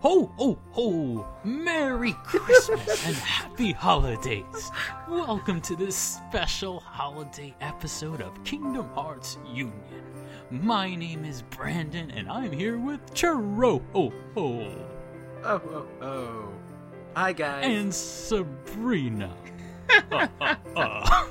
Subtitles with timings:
[0.00, 1.26] Ho, ho, ho!
[1.42, 4.70] Merry Christmas and happy holidays!
[5.08, 9.72] Welcome to this special holiday episode of Kingdom Hearts Union.
[10.50, 14.74] My name is Brandon, and I'm here with Churro, ho, ho,
[15.44, 16.48] Oh, oh, oh.
[17.16, 17.64] Hi, guys.
[17.64, 19.34] and Sabrina.
[20.12, 21.26] Uh, uh, uh.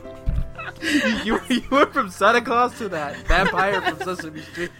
[1.23, 4.71] you, you went from Santa Claus to that vampire from Sesame Street.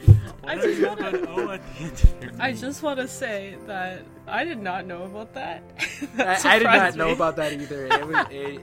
[0.46, 1.84] Why do you have an O at the
[2.28, 5.64] end I just want to say that I did not know about that.
[5.80, 7.86] I, That I did not surprised know about that either.
[7.88, 8.60] It was a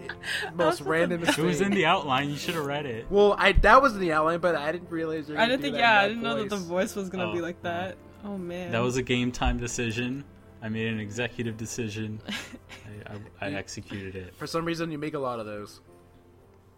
[0.55, 2.31] most such a- random It was in the outline.
[2.31, 3.07] You should have read it.
[3.11, 5.29] Well, I that was in the outline, but I didn't realize.
[5.29, 5.75] you were I didn't do think.
[5.75, 6.93] that Yeah, I didn't know that the voice.
[6.93, 7.97] voice was gonna Oh, be like that.
[8.25, 10.25] Oh man, That was a game time decision.
[10.63, 12.21] I made an executive decision.
[12.29, 14.35] I, I, I executed it.
[14.37, 15.81] For some reason, you make a lot of those.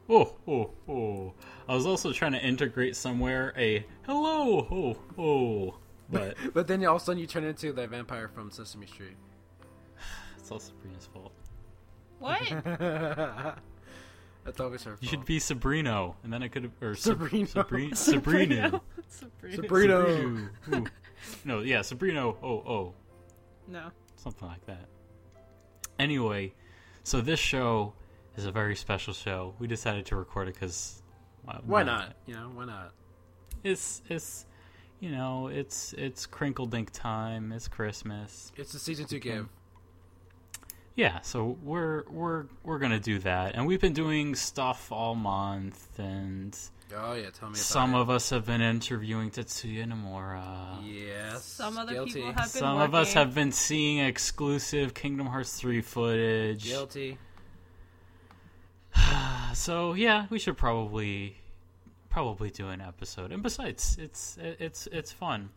[0.09, 1.33] Oh, oh, oh.
[1.69, 5.79] I was also trying to integrate somewhere a hello, oh, oh.
[6.11, 9.17] But But then all of a sudden, you turn into that vampire from Sesame Street.
[10.39, 11.33] it's all Sabrina's fault.
[12.19, 12.41] what?
[14.45, 14.91] That's always her.
[14.93, 15.03] Fault.
[15.03, 15.21] You fault.
[15.21, 16.73] should be Sabrino, and then I could have.
[16.83, 17.49] Or Sab- Sabrino.
[17.49, 18.81] Sabri- Sabrino.
[19.09, 19.57] Sabrina.
[19.57, 20.51] Sabrina.
[20.67, 20.87] Sabrino.
[21.47, 22.95] No, yeah, Sabrino, oh, oh.
[23.69, 23.91] No.
[24.17, 24.87] Something like that.
[25.99, 26.53] Anyway,
[27.05, 27.95] so this show
[28.37, 29.55] is a very special show.
[29.59, 31.01] We decided to record it because.
[31.65, 32.15] Why not?
[32.27, 32.93] You know, why not?
[33.63, 34.47] It's it's
[35.01, 37.53] you know it's it's crinkle dink time.
[37.53, 38.53] It's Christmas.
[38.57, 39.49] It's the season two game.
[40.97, 45.99] Yeah, so we're we're we're gonna do that, and we've been doing stuff all month,
[45.99, 46.57] and
[46.97, 48.01] Oh yeah, tell me about some it.
[48.01, 50.79] of us have been interviewing Tetsuya Nomura.
[50.85, 51.45] Yes.
[51.45, 52.13] Some other guilty.
[52.13, 56.65] people have been Some of us have been seeing exclusive Kingdom Hearts 3 footage.
[56.65, 57.19] guilty.
[59.55, 61.37] So yeah, we should probably
[62.11, 63.33] probably do an episode.
[63.33, 65.51] And besides, it's it's it's fun.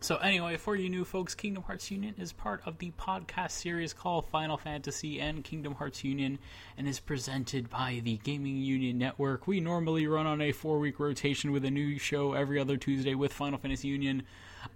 [0.00, 3.92] So anyway, for you new folks, Kingdom Hearts Union is part of the podcast series
[3.92, 6.38] called Final Fantasy and Kingdom Hearts Union
[6.76, 9.48] and is presented by the Gaming Union Network.
[9.48, 13.32] We normally run on a 4-week rotation with a new show every other Tuesday with
[13.32, 14.22] Final Fantasy Union.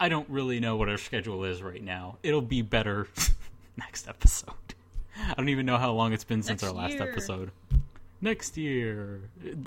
[0.01, 2.19] I don't really know what our schedule is right now.
[2.25, 3.07] It'll be better
[3.77, 4.55] next episode.
[5.17, 7.09] I don't even know how long it's been since Next our last year.
[7.09, 7.53] episode
[8.23, 9.21] next year.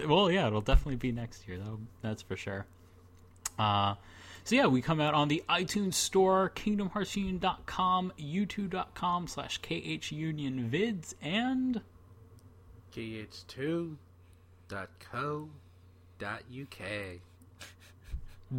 [0.07, 1.79] Well, yeah, it'll definitely be next year, though.
[2.01, 2.65] That's for sure.
[3.59, 3.95] Uh,
[4.43, 11.81] so yeah, we come out on the iTunes Store, KingdomHeartsUnion.com, YouTube.com slash KHUnionVids, and
[12.95, 13.99] gh2.co.uk.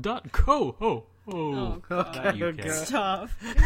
[0.01, 0.77] dot .co.
[0.81, 1.05] Oh, oh.
[1.29, 2.15] Oh, God.
[2.15, 2.59] dot Okay, UK.
[2.61, 2.69] okay.
[2.71, 3.31] Stop.
[3.43, 3.59] Don't,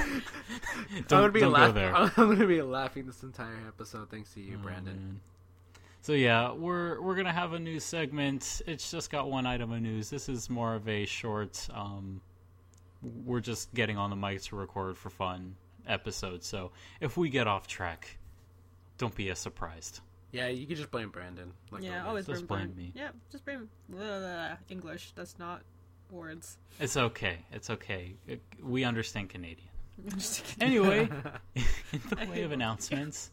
[0.94, 1.74] I'm gonna be don't go laughing.
[1.74, 1.94] there.
[1.96, 4.94] I'm gonna be laughing this entire episode thanks to you, Oh, Brandon.
[4.94, 5.20] man.
[6.02, 8.62] So yeah, we're we're gonna have a new segment.
[8.66, 10.08] It's just got one item of news.
[10.08, 11.68] This is more of a short.
[11.74, 12.22] Um,
[13.24, 15.56] we're just getting on the mic to record for fun
[15.86, 16.42] episode.
[16.42, 18.18] So if we get off track,
[18.98, 20.00] don't be as surprised.
[20.32, 21.52] Yeah, you can just blame Brandon.
[21.70, 22.26] Like yeah, always.
[22.26, 22.92] always Just blame, blame me.
[22.94, 24.56] Yeah, just blame blah, blah, blah.
[24.68, 25.12] English.
[25.14, 25.62] That's not
[26.10, 26.56] words.
[26.78, 27.38] It's okay.
[27.52, 28.14] It's okay.
[28.26, 29.68] It- we understand Canadian.
[30.60, 31.08] Anyway,
[31.54, 33.30] in the way of announcements.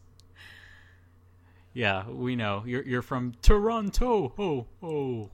[1.77, 4.33] Yeah, we know you're you're from Toronto.
[4.39, 5.29] Oh, oh.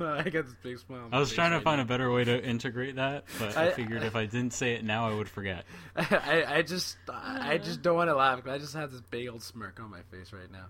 [0.00, 1.04] I got this big smile.
[1.04, 1.84] on my I was trying to right find now.
[1.84, 4.84] a better way to integrate that, but I, I- figured if I didn't say it
[4.84, 5.66] now, I would forget.
[5.96, 8.44] I, I just, I just don't want to laugh.
[8.48, 10.66] I just have this big old smirk on my face right now.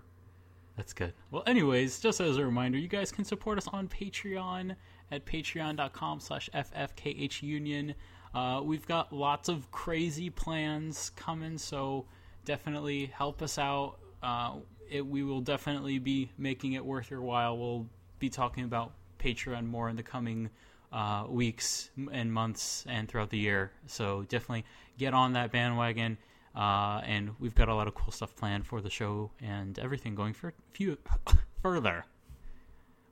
[0.77, 1.13] That's good.
[1.31, 4.75] Well, anyways, just as a reminder, you guys can support us on Patreon
[5.11, 7.95] at patreon.com slash ffkhunion.
[8.35, 12.05] Uh, we've got lots of crazy plans coming, so
[12.45, 13.97] definitely help us out.
[14.21, 14.57] Uh,
[14.89, 17.57] it, we will definitely be making it worth your while.
[17.57, 17.87] We'll
[18.19, 20.49] be talking about Patreon more in the coming
[20.91, 23.71] uh, weeks and months and throughout the year.
[23.87, 24.65] So definitely
[24.97, 26.17] get on that bandwagon.
[26.55, 30.15] Uh, and we've got a lot of cool stuff planned for the show and everything
[30.15, 30.97] going for a few
[31.61, 32.03] further.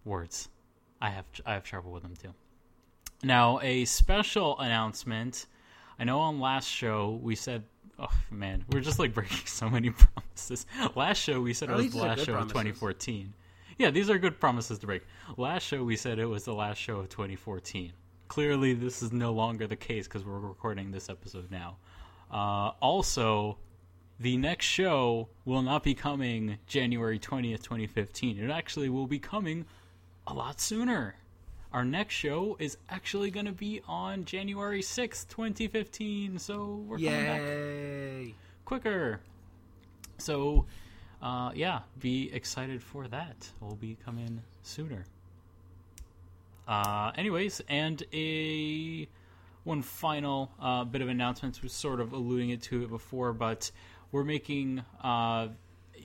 [0.04, 0.50] Words,
[1.02, 2.34] I have I have trouble with them too.
[3.24, 5.46] Now a special announcement.
[5.98, 7.64] I know on last show we said,
[8.00, 10.66] oh man, we're just like breaking so many promises.
[10.96, 12.52] Last show we said At it was the last show promises.
[12.52, 13.34] of 2014.
[13.78, 15.04] Yeah, these are good promises to break.
[15.38, 17.94] Last show we said it was the last show of 2014.
[18.28, 21.78] Clearly, this is no longer the case because we're recording this episode now.
[22.32, 23.58] Uh, also,
[24.20, 28.38] the next show will not be coming January 20th, 2015.
[28.38, 29.66] It actually will be coming
[30.28, 31.16] a lot sooner.
[31.72, 36.40] Our next show is actually going to be on January 6th, 2015.
[36.40, 38.34] So we're coming back Yay!
[38.66, 39.20] quicker.
[40.18, 40.66] So,
[41.22, 43.50] uh, yeah, be excited for that.
[43.60, 45.06] We'll be coming sooner.
[46.68, 49.08] Uh, anyways, and a
[49.64, 51.62] one final uh, bit of announcements.
[51.62, 53.70] Was sort of alluding it to it before, but
[54.12, 54.82] we're making.
[55.04, 55.50] Uh,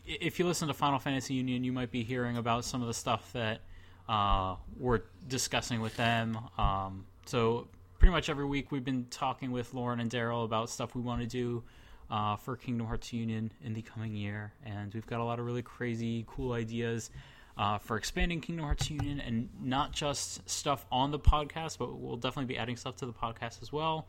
[0.06, 2.94] if you listen to Final Fantasy Union, you might be hearing about some of the
[2.94, 3.60] stuff that
[4.09, 6.39] uh, we're discussing with them.
[6.59, 7.69] Um, so
[7.99, 11.23] pretty much every week we've been talking with Lauren and Daryl about stuff we want
[11.23, 11.62] to do
[12.11, 15.47] uh, for Kingdom Hearts Union in the coming year, and we've got a lot of
[15.47, 17.11] really crazy, cool ideas
[17.56, 22.17] uh, for expanding Kingdom Hearts Union, and not just stuff on the podcast, but we'll
[22.17, 24.06] definitely be adding stuff to the podcast as well.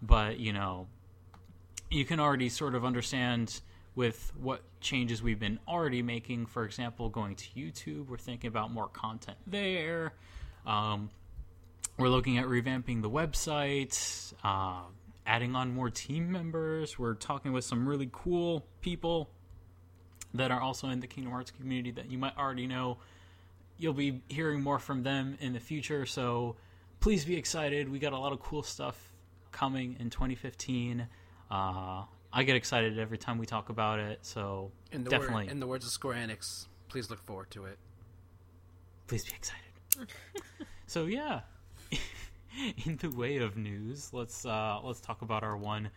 [0.00, 0.86] But you know,
[1.90, 3.60] you can already sort of understand
[3.94, 6.46] with what changes we've been already making.
[6.46, 10.14] For example, going to YouTube, we're thinking about more content there.
[10.66, 11.10] Um,
[11.98, 14.82] we're looking at revamping the website, uh,
[15.26, 16.98] adding on more team members.
[16.98, 19.28] We're talking with some really cool people
[20.34, 22.98] that are also in the Kingdom Hearts community that you might already know.
[23.76, 26.56] You'll be hearing more from them in the future, so
[27.00, 27.90] please be excited.
[27.90, 29.12] We got a lot of cool stuff
[29.50, 31.06] coming in 2015.
[31.50, 35.52] Uh, I get excited every time we talk about it, so In the definitely, Word,
[35.52, 37.78] in the words of Square Enix, please look forward to it.
[39.06, 40.10] please be excited.
[40.86, 41.40] so yeah,
[42.86, 45.90] in the way of news, let's uh, let's talk about our one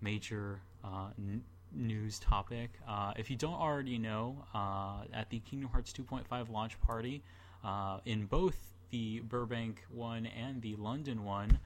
[0.00, 1.42] major uh, n-
[1.74, 2.70] news topic.
[2.88, 7.22] Uh, if you don't already know, uh, at the Kingdom Hearts 2.5 launch party,
[7.64, 8.56] uh, in both
[8.90, 11.58] the Burbank one and the London one,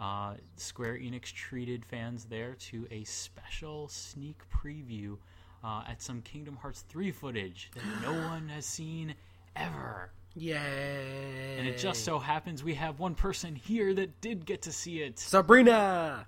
[0.00, 5.16] uh, Square Enix treated fans there to a special sneak preview
[5.64, 9.14] uh, at some Kingdom Hearts 3 footage that no one has seen
[9.56, 10.10] ever.
[10.34, 11.56] Yay!
[11.58, 15.02] And it just so happens we have one person here that did get to see
[15.02, 15.18] it.
[15.18, 16.26] Sabrina.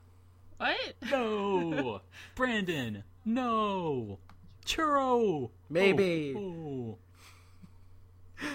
[0.59, 0.95] What?
[1.11, 2.01] No!
[2.35, 3.03] Brandon!
[3.25, 4.19] No!
[4.67, 5.51] Churro!
[5.71, 6.35] Maybe.
[6.37, 6.99] Oh,
[8.43, 8.49] oh.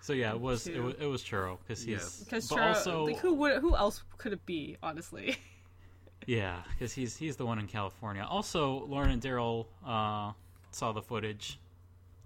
[0.00, 2.20] So yeah, it was it was, it was Churro because he's Yes.
[2.24, 4.76] Because but also like, who would who else could it be?
[4.82, 5.36] Honestly,
[6.26, 8.26] yeah because he's he's the one in California.
[8.28, 10.32] Also, Lauren and Daryl uh,
[10.70, 11.58] saw the footage.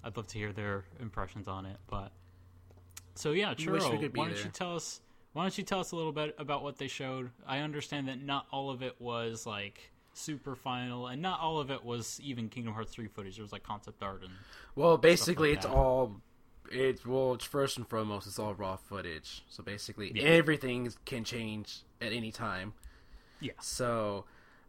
[0.05, 2.13] I'd love to hear their impressions on it, but
[3.15, 4.01] so yeah, wish we Churro.
[4.01, 4.45] could be Why don't there.
[4.45, 5.01] you tell us?
[5.35, 7.31] Why don't you tell us a little bit about what they showed?
[7.47, 11.71] I understand that not all of it was like super final, and not all of
[11.71, 13.37] it was even Kingdom Hearts three footage.
[13.37, 14.33] There was like concept art and
[14.75, 15.73] Well, basically, like it's that.
[15.75, 16.21] all.
[16.71, 19.45] It's well, it's first and foremost, it's all raw footage.
[19.49, 20.23] So basically, Yeah.
[20.25, 22.75] everything can change at any time.
[23.41, 24.25] yeah, So,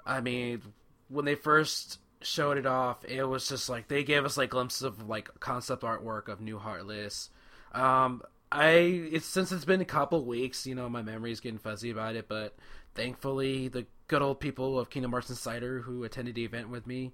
[0.06, 0.62] I mean,
[1.10, 4.82] when they first showed it off, it was just like they gave us like glimpses
[4.84, 7.30] of like concept artwork of New Heartless.
[7.74, 8.70] Um, I
[9.12, 12.28] it's since it's been a couple weeks, you know, my memory's getting fuzzy about it,
[12.28, 12.56] but
[12.96, 17.14] thankfully, the good old people of Kingdom Hearts Insider who attended the event with me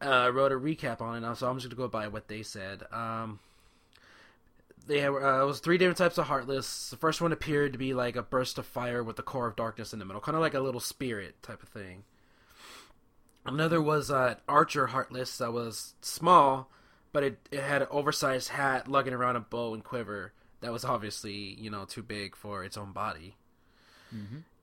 [0.00, 1.36] uh, wrote a recap on it.
[1.36, 2.84] So I'm just gonna go by what they said.
[2.92, 3.40] Um,
[4.86, 6.90] they had, uh, it was three different types of heartless.
[6.90, 9.56] The first one appeared to be like a burst of fire with the core of
[9.56, 12.04] darkness in the middle, kind of like a little spirit type of thing.
[13.46, 16.70] Another was uh, Archer Heartless that was small,
[17.12, 20.84] but it, it had an oversized hat lugging around a bow and quiver that was
[20.84, 23.36] obviously you know too big for its own body.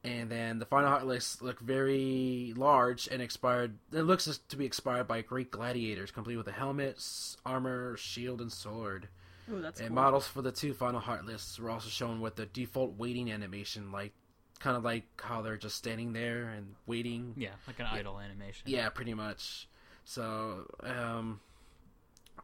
[0.04, 3.78] And then the final Heartless looked very large and expired.
[3.94, 7.04] It looks to be expired by Greek gladiators, complete with a helmet,
[7.46, 9.10] armor, shield, and sword.
[9.50, 9.96] Oh, that's And cool.
[9.96, 14.14] models for the two final Heartless were also shown with the default waiting animation, like
[14.60, 17.34] kind of like how they're just standing there and waiting.
[17.38, 18.64] yeah, like an idle animation.
[18.68, 19.68] Yeah, pretty much.
[20.04, 21.40] So, um,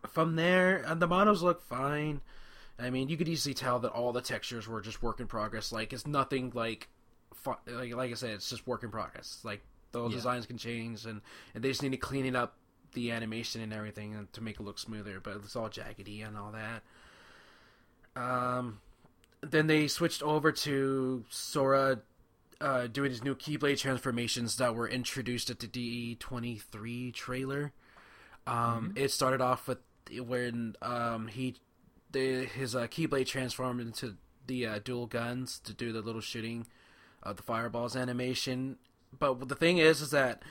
[0.10, 2.21] from there, uh, the models look fine.
[2.79, 5.71] I mean, you could easily tell that all the textures were just work in progress.
[5.71, 6.88] Like, it's nothing like,
[7.33, 9.39] fu- like, like I said, it's just work in progress.
[9.43, 10.17] Like, those Yeah.
[10.17, 11.21] designs can change, and,
[11.55, 12.55] and they just need to clean it up
[12.93, 15.19] the animation and everything to make it look smoother.
[15.19, 16.83] But it's all jaggedy and all that.
[18.17, 18.79] Um,
[19.41, 22.00] then they switched over to Sora
[22.59, 27.71] uh, doing his new Keyblade transformations that were introduced at the D23 trailer.
[28.47, 29.79] Um, It started off with
[30.25, 31.55] when um, he
[32.12, 34.15] the, his uh, Keyblade transformed into
[34.47, 36.65] the uh, dual guns to do the little shooting
[37.21, 38.77] of the fireballs animation.
[39.17, 40.41] But the thing is, is that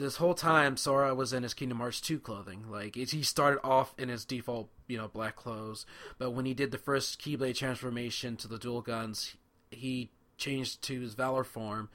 [0.00, 2.64] this whole time Sora was in his Kingdom Hearts 2 clothing.
[2.70, 5.86] Like it, he started off in his default, you know, black clothes,
[6.18, 9.36] but when he did the first Keyblade transformation to the dual guns,
[9.70, 11.90] he changed to his Valor form,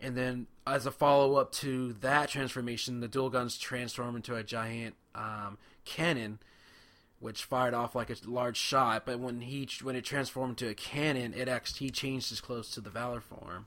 [0.00, 4.42] and then as a follow up to that transformation, the dual guns transformed into a
[4.42, 6.38] giant um, cannon,
[7.20, 9.04] which fired off like a large shot.
[9.04, 12.70] But when he when it transformed into a cannon, it actually he changed his clothes
[12.72, 13.66] to the Valor form.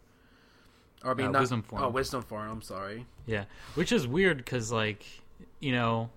[1.04, 1.84] Or I mean, Uh, not, Wisdom form.
[1.84, 2.50] Oh, wisdom form.
[2.50, 3.06] I'm sorry.
[3.26, 3.46] Yeah,
[3.76, 5.06] which is weird because, like,
[5.60, 6.10] you know,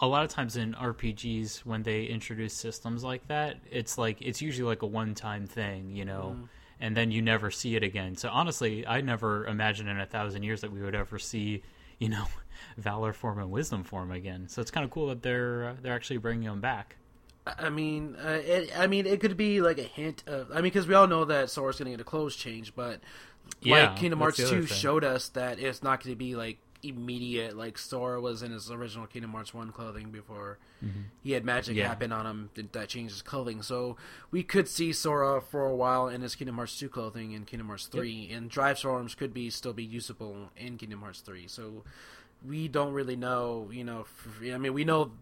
[0.00, 4.42] a lot of times in RPGs when they introduce systems like that, it's like it's
[4.42, 6.36] usually like a one-time thing, you know,
[6.80, 8.16] and then you never see it again.
[8.16, 11.62] So honestly, I never imagined in a thousand years that we would ever see,
[11.98, 12.26] you know,
[12.76, 14.48] valor form and wisdom form again.
[14.48, 16.96] So it's kind of cool that they're uh, they're actually bringing them back.
[17.46, 20.50] I mean, uh, it, I mean, it could be like a hint of.
[20.50, 23.00] I mean, because we all know that Sora's going to get a clothes change, but
[23.60, 24.66] Yeah, like Kingdom Hearts Two thing.
[24.66, 27.56] showed us that it's not going to be like immediate.
[27.56, 30.58] Like Sora was in his original Kingdom Hearts One clothing before
[31.22, 31.78] he had magic Mm-hmm.
[31.80, 31.88] Yeah.
[31.88, 33.62] happen on him that- changed his clothing.
[33.62, 33.96] So
[34.30, 37.68] we could see Sora for a while in his Kingdom Hearts Two clothing in Kingdom
[37.68, 41.46] Hearts Three, and Drive Forms could be still be usable in Kingdom Hearts Three.
[41.48, 41.84] So
[42.46, 43.68] we don't really know.
[43.72, 44.06] You know,
[44.42, 45.12] I mean, we know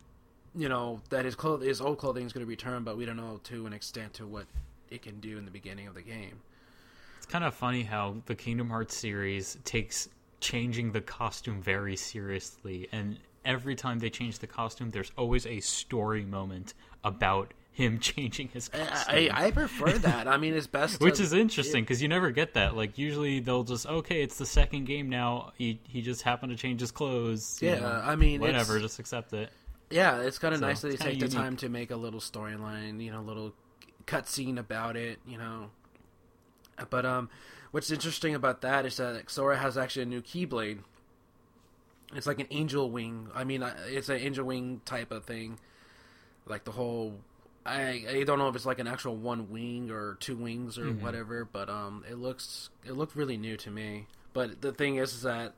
[0.55, 3.17] you know that his cloth his old clothing is going to return, but we don't
[3.17, 4.45] know to an extent to what
[4.91, 6.41] it can do in the beginning of the game.
[7.17, 10.09] It's kind of funny how the Kingdom Hearts series takes
[10.41, 15.61] changing the costume very seriously, and every time they change the costume, there's always a
[15.61, 19.15] story moment about him changing his costume.
[19.17, 20.29] I, I, I prefer that.
[20.29, 21.01] I mean, it's best.
[21.01, 22.77] which to- is interesting because you never get that.
[22.77, 25.53] Like usually they'll just okay, it's the second game now.
[25.57, 27.59] He he just happened to change his clothes.
[27.63, 29.49] you Yeah, know, I mean, whatever, just accept it.
[29.93, 31.33] Yeah, it's kind of So, nice that they take the unique.
[31.39, 33.53] time to make a little storyline, you know, a little
[34.07, 35.71] cutscene about it, you know.
[36.91, 37.29] But um,
[37.71, 40.79] what's interesting about that is that Sora has actually a new Keyblade.
[42.15, 43.29] It's like an angel wing.
[43.35, 45.59] I mean, uh, it's an angel wing type of thing.
[46.47, 47.21] Like the whole,
[47.65, 50.87] I I don't know if it's like an actual one wing or two wings or
[50.87, 51.01] Mhm.
[51.01, 54.07] whatever, but um, it looks it looked really new to me.
[54.33, 55.53] But the thing is, is that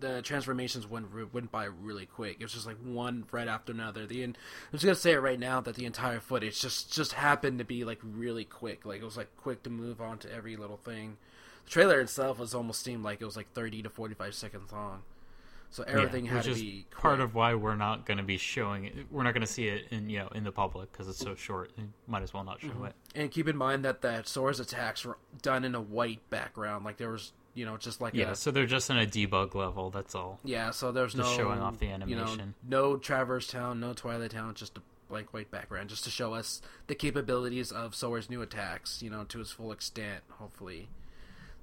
[0.00, 2.36] the transformations went went by really quick.
[2.38, 4.06] It was just like one right after another.
[4.06, 4.36] The en-
[4.72, 7.64] I'm just gonna say it right now that the entire footage just just happened to
[7.64, 8.84] be like really quick.
[8.84, 11.16] Like it was like quick to move on to every little thing.
[11.64, 15.02] The trailer itself was almost seemed like it was like 30 to 45 seconds long.
[15.70, 18.24] So everything Yeah, had which to is be part of why we're not going to
[18.24, 18.94] be showing it.
[19.10, 21.34] We're not going to see it in you know in the public because it's so
[21.34, 21.70] short.
[21.76, 22.86] You might as well not show mm-hmm.
[22.86, 22.94] it.
[23.14, 26.84] And keep in mind that the Sora's attacks were done in a white background.
[26.84, 29.54] Like there was, you know, just like Yeah, a so they're just in a debug
[29.56, 29.90] level.
[29.90, 30.38] That's all.
[30.44, 32.54] Yeah, so there's Just no showing off the You know, animation.
[32.68, 36.60] no Traverse Town, no Twilight Town, just a blank white background, just to show us
[36.86, 39.02] the capabilities of Sora's new attacks.
[39.02, 40.88] You know, to its full extent, hopefully.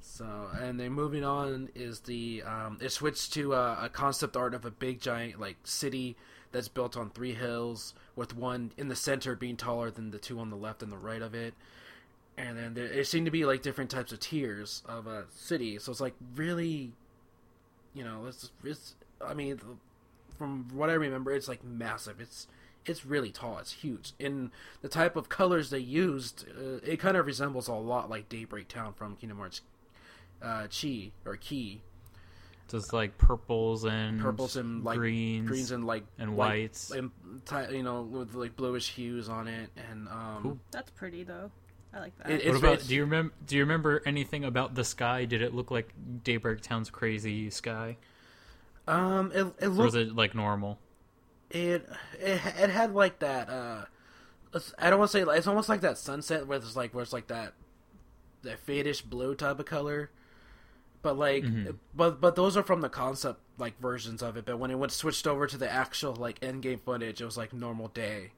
[0.02, 4.54] So, and then moving on is the um, it switched to uh, a concept art
[4.54, 6.18] of a big giant like city
[6.52, 10.40] that's built on three hills, with one in the center being taller than the two
[10.40, 11.54] on the left and the right of it
[12.38, 15.78] and then there it seemed to be like different types of tiers of a city.
[15.80, 16.92] So it's like really,
[17.94, 18.96] you know, it's it's.
[19.26, 19.60] I mean,
[20.38, 22.20] from what I remember, it's like massive.
[22.20, 22.48] It's
[22.86, 23.58] it's really tall.
[23.60, 24.14] It's huge.
[24.20, 28.30] In the type of colors they used, uh, it kind of resembles a lot like
[28.30, 29.62] Daybreak Town from Kingdom Hearts
[30.42, 31.82] uh, Chi or Key.
[32.70, 36.92] Just like purples and Purples and like greens, greens and like and like, whites.
[36.92, 37.12] and,
[37.46, 40.60] ti- you know, with like bluish hues on it, and um, Cool.
[40.72, 41.52] That's pretty though.
[41.94, 42.30] I like that.
[42.32, 42.74] It- What about?
[42.74, 43.34] it's- Do you remember?
[43.46, 45.26] Do you remember anything about the sky?
[45.26, 47.98] Did it look like Daybreak Town's crazy sky,
[48.88, 50.80] um, it, it or looked was it like normal?
[51.50, 51.88] it
[52.20, 53.86] it, it had like that uh
[54.80, 57.14] I don't want to say it's almost like that sunset where it's like where it's
[57.14, 57.54] like that
[58.42, 60.10] that fadish blue type of color
[61.04, 61.76] but like Mhm.
[61.96, 64.92] but but those are from the concept like versions of it but when it went
[64.92, 68.32] switched over to the actual like end game footage it was like normal day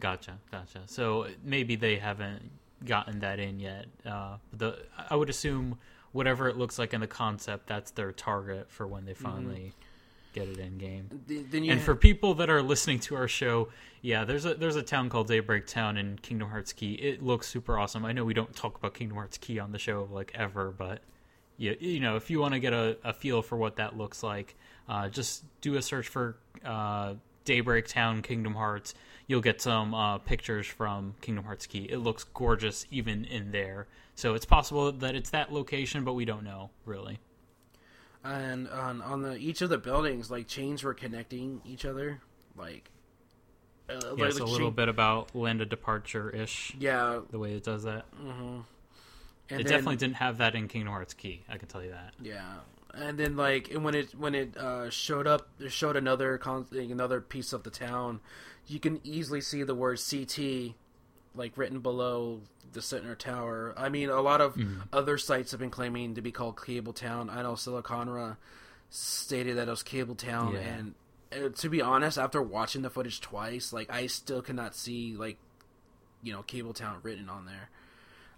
[0.00, 0.82] Gotcha, gotcha.
[0.86, 2.50] So maybe they haven't
[2.84, 3.86] gotten that in yet.
[4.06, 4.78] Uh, the
[5.10, 5.78] I would assume
[6.12, 9.72] whatever it looks like in the concept, that's their target for when they finally
[10.32, 11.08] get it in game.
[11.28, 13.68] You And for people that are listening to our show,
[14.02, 16.94] yeah, there's a there's a town called Daybreak Town in Kingdom Hearts Key.
[16.94, 18.04] It looks super awesome.
[18.04, 21.00] I know we don't talk about Kingdom Hearts Key on the show like ever, but
[21.56, 24.22] yeah, you know, if you want to get a, a feel for what that looks
[24.22, 24.54] like,
[24.88, 27.14] uh, just do a search for uh,
[27.44, 28.94] Daybreak Town Kingdom Hearts.
[29.28, 31.84] You'll get some uh, pictures from Kingdom Hearts Key.
[31.90, 33.86] It looks gorgeous even in there.
[34.14, 37.20] So it's possible that it's that location, but we don't know really.
[38.24, 42.20] and on on the each of the buildings like chains were connecting each other
[42.56, 42.90] like
[43.88, 46.74] uh, like Yes, the a little chain- bit about land of departure ish.
[46.78, 48.06] yeah The way it does that.
[48.20, 48.64] and
[49.50, 51.42] it then- definitely didn't have that in Kingdom Hearts Key.
[51.48, 52.14] I can tell you that.
[52.20, 52.42] Yeah,
[52.94, 56.66] and then like and when it when it uh, showed up, it showed another con-
[56.72, 58.20] another piece of the town.
[58.68, 60.74] You can easily see the word CT,
[61.34, 63.74] like written below the center tower.
[63.76, 64.80] I mean, a lot of Mm-hmm.
[64.92, 67.30] other sites have been claiming to be called Cable Town.
[67.30, 68.36] I know Siliconera
[68.90, 70.60] stated that it was Cable Town, Yeah.
[70.60, 70.94] and
[71.32, 75.38] uh, to be honest, after watching the footage twice, like I still cannot see like
[76.22, 77.70] you know Cable Town written on there.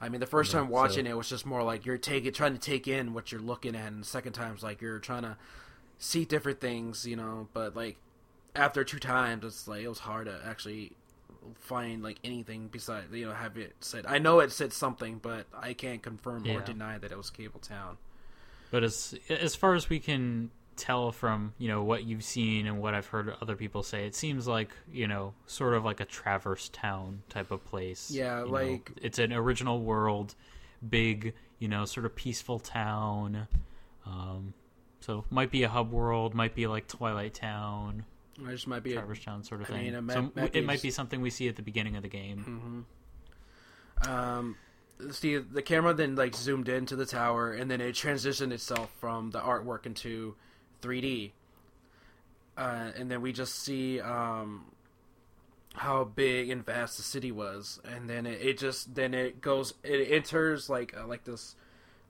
[0.00, 2.32] I mean, the first Yeah, time watching so- it was just more like you're taking,
[2.32, 5.22] trying to take in what you're looking at, and the second time's like you're trying
[5.22, 5.36] to
[5.98, 7.48] see different things, you know.
[7.52, 7.96] But like
[8.54, 10.92] after two times, it's like it was hard to actually
[11.54, 14.06] find like anything besides you know have it said.
[14.06, 17.60] I know it said something, but I can't confirm or deny that it was Cable
[17.60, 17.96] Town.
[18.70, 22.80] But as as far as we can tell from you know what you've seen and
[22.80, 26.04] what I've heard other people say, it seems like you know sort of like a
[26.04, 28.10] Traverse Town type of place.
[28.10, 30.34] Yeah, You know, like- it's an original world,
[30.88, 33.48] big you know sort of peaceful town.
[34.06, 34.54] Um,
[35.00, 38.04] so might be a hub world, might be like Twilight Town,
[38.46, 39.84] It just might be a, Traverse Town sort of I thing.
[39.92, 42.08] mean, it so might it might be something we see at the beginning of the
[42.08, 42.86] game.
[44.06, 44.56] um
[45.10, 49.30] see the camera then like zoomed into the tower and then it transitioned itself from
[49.30, 50.34] the artwork into
[50.82, 51.32] 3D.
[52.56, 54.66] Uh, and then we just see um
[55.74, 59.72] how big and vast the city was and then it, it just then it goes
[59.84, 61.54] it enters like uh, like this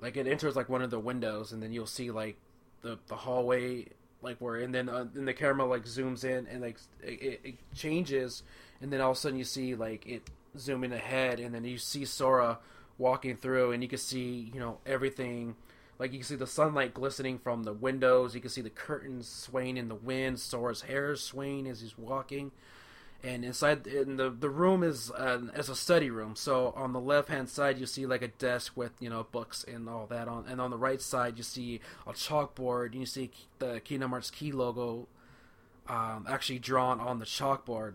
[0.01, 2.37] like it enters like one of the windows and then you'll see like
[2.83, 3.87] the the hallway
[4.23, 8.43] like where and then uh, the camera like zooms in and like it, it- changes
[8.81, 11.79] and then all of a sudden you see like it zooming ahead and then you
[11.79, 12.59] see Sora
[12.99, 15.57] walking through and you can see you know everything.
[15.99, 18.35] Like you can see the sunlight glistening from the windows.
[18.35, 20.41] You can see the curtains swaying in the wind.
[20.41, 22.53] Sora's hair swaying as he's walking
[23.23, 26.35] and inside in the the room is uh, a study room.
[26.37, 29.65] So on the left hand side you see like a desk with you know books
[29.65, 32.93] and all that on, and on the right side you see a chalkboard.
[32.93, 35.07] And you see the Kingdom Hearts key logo
[35.89, 37.95] um, actually drawn on the chalkboard.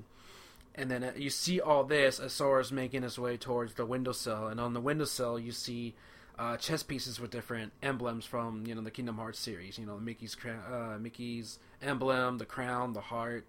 [0.76, 4.48] And then uh, you see all this as Sora's making his way towards the windowsill,
[4.48, 5.96] and on the windowsill you see
[6.38, 9.80] uh, chess pieces with different emblems from you know the Kingdom Hearts series.
[9.80, 13.46] You know Mickey's uh, Mickey's emblem, the crown, the heart,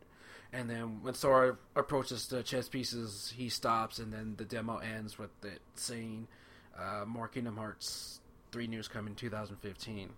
[0.52, 5.18] and then when Sora approaches the chess pieces, he stops, and then the demo ends
[5.18, 6.28] with it saying,
[6.78, 8.20] uh, "More Kingdom Hearts
[8.52, 10.10] three news coming 2015."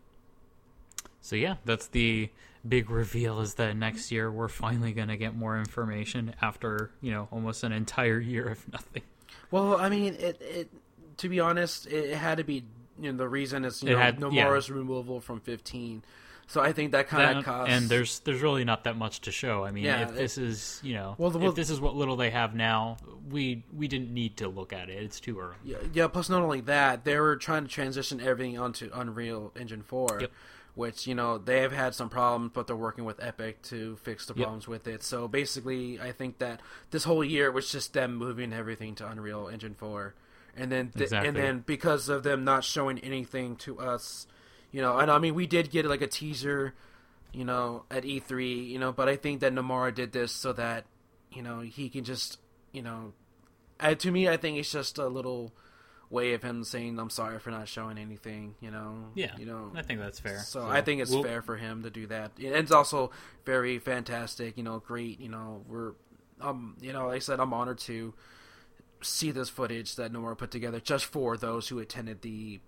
[1.20, 2.30] So yeah, that's the
[2.66, 7.10] big reveal is that next year we're finally going to get more information after, you
[7.10, 9.02] know, almost an entire year of nothing.
[9.50, 10.40] Well, I mean, it.
[10.40, 10.70] it
[11.18, 12.64] to be honest, it, had to be.
[13.00, 14.28] You know, the reason is you It know had- yeah.
[14.46, 16.02] Nomura's removal from 15.
[16.50, 17.70] So I think that kind of cost.
[17.70, 19.64] and there's there's really not that much to show.
[19.64, 21.94] I mean, Yeah, if this is, you know, Well, the- well- if this is what
[21.94, 22.96] little they have now,
[23.30, 25.02] we we didn't need to look at it.
[25.02, 25.56] It's too early.
[25.62, 29.82] Yeah, yeah, plus not only that, they were trying to transition everything onto Unreal Engine
[29.82, 30.32] 4, Yep.
[30.74, 34.24] which, you know, they have had some problems, but they're working with Epic to fix
[34.24, 34.42] the Yep.
[34.44, 35.02] problems with it.
[35.02, 36.60] So basically, I think that
[36.92, 40.14] this whole year was just them moving everything to Unreal Engine 4.
[40.56, 41.28] And then th- Exactly.
[41.28, 44.26] and then because of them not showing anything to us,
[44.70, 46.74] you know, and I mean we did get like a teaser,
[47.32, 50.84] you know, at E3, you know, but I think that Nomura did this so that,
[51.32, 52.38] you know, he can just,
[52.72, 53.12] you know,
[53.80, 55.52] uh, to me, I think it's just a little
[56.10, 59.70] way of him saying, "I'm sorry for not showing anything." You know, Yeah, you know.
[59.74, 60.40] I think that's fair.
[60.40, 62.32] So, I think it's we'll- fair for him to do that.
[62.38, 63.10] And it's also
[63.44, 64.56] very fantastic.
[64.56, 65.20] You know, great.
[65.20, 65.92] You know, we're,
[66.40, 68.14] um, you know, like I said, I'm honored to
[69.00, 72.60] see this footage that Nomura put together just for those who attended the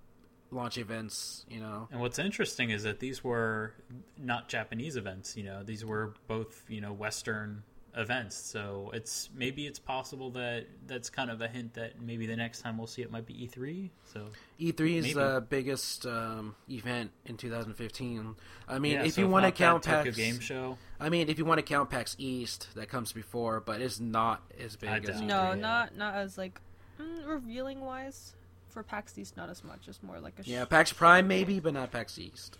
[0.50, 1.44] launch events.
[1.48, 3.74] You know, And what's interesting is that these were
[4.18, 5.36] not Japanese events.
[5.36, 7.62] You know, these were both you know Western
[7.96, 8.36] events.
[8.36, 12.60] So it's maybe it's possible that that's kind of a hint that maybe the next
[12.60, 13.90] time we'll see it might be E3.
[14.12, 14.26] So
[14.60, 15.14] E3 is Maybe.
[15.14, 18.36] the biggest um, event in 2015.
[18.68, 21.08] I mean, yeah, if so you want to not that count Tokyo Game Show, I
[21.08, 24.76] mean, if you want to count PAX East, that comes before, but it's not as
[24.76, 25.22] big I as E3.
[25.22, 25.54] No, yeah.
[25.54, 26.60] not not as like
[27.00, 28.34] mm, revealing wise.
[28.70, 29.88] For PAX East, not as much.
[29.88, 32.58] It's more like a Yeah, PAX Prime maybe, but not PAX East.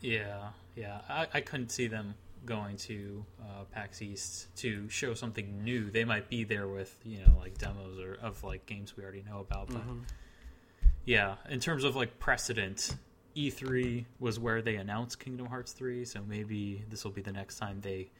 [0.00, 2.14] yeah, yeah, I, I couldn't see them
[2.46, 5.90] going to uh, PAX East to show something new.
[5.90, 9.22] They might be there with you know like demos or of like games we already
[9.28, 9.82] know about, but.
[11.04, 12.94] Yeah, in terms of like precedent,
[13.36, 17.56] E3 was where they announced Kingdom Hearts 3, so maybe this will be the next
[17.58, 18.10] time they,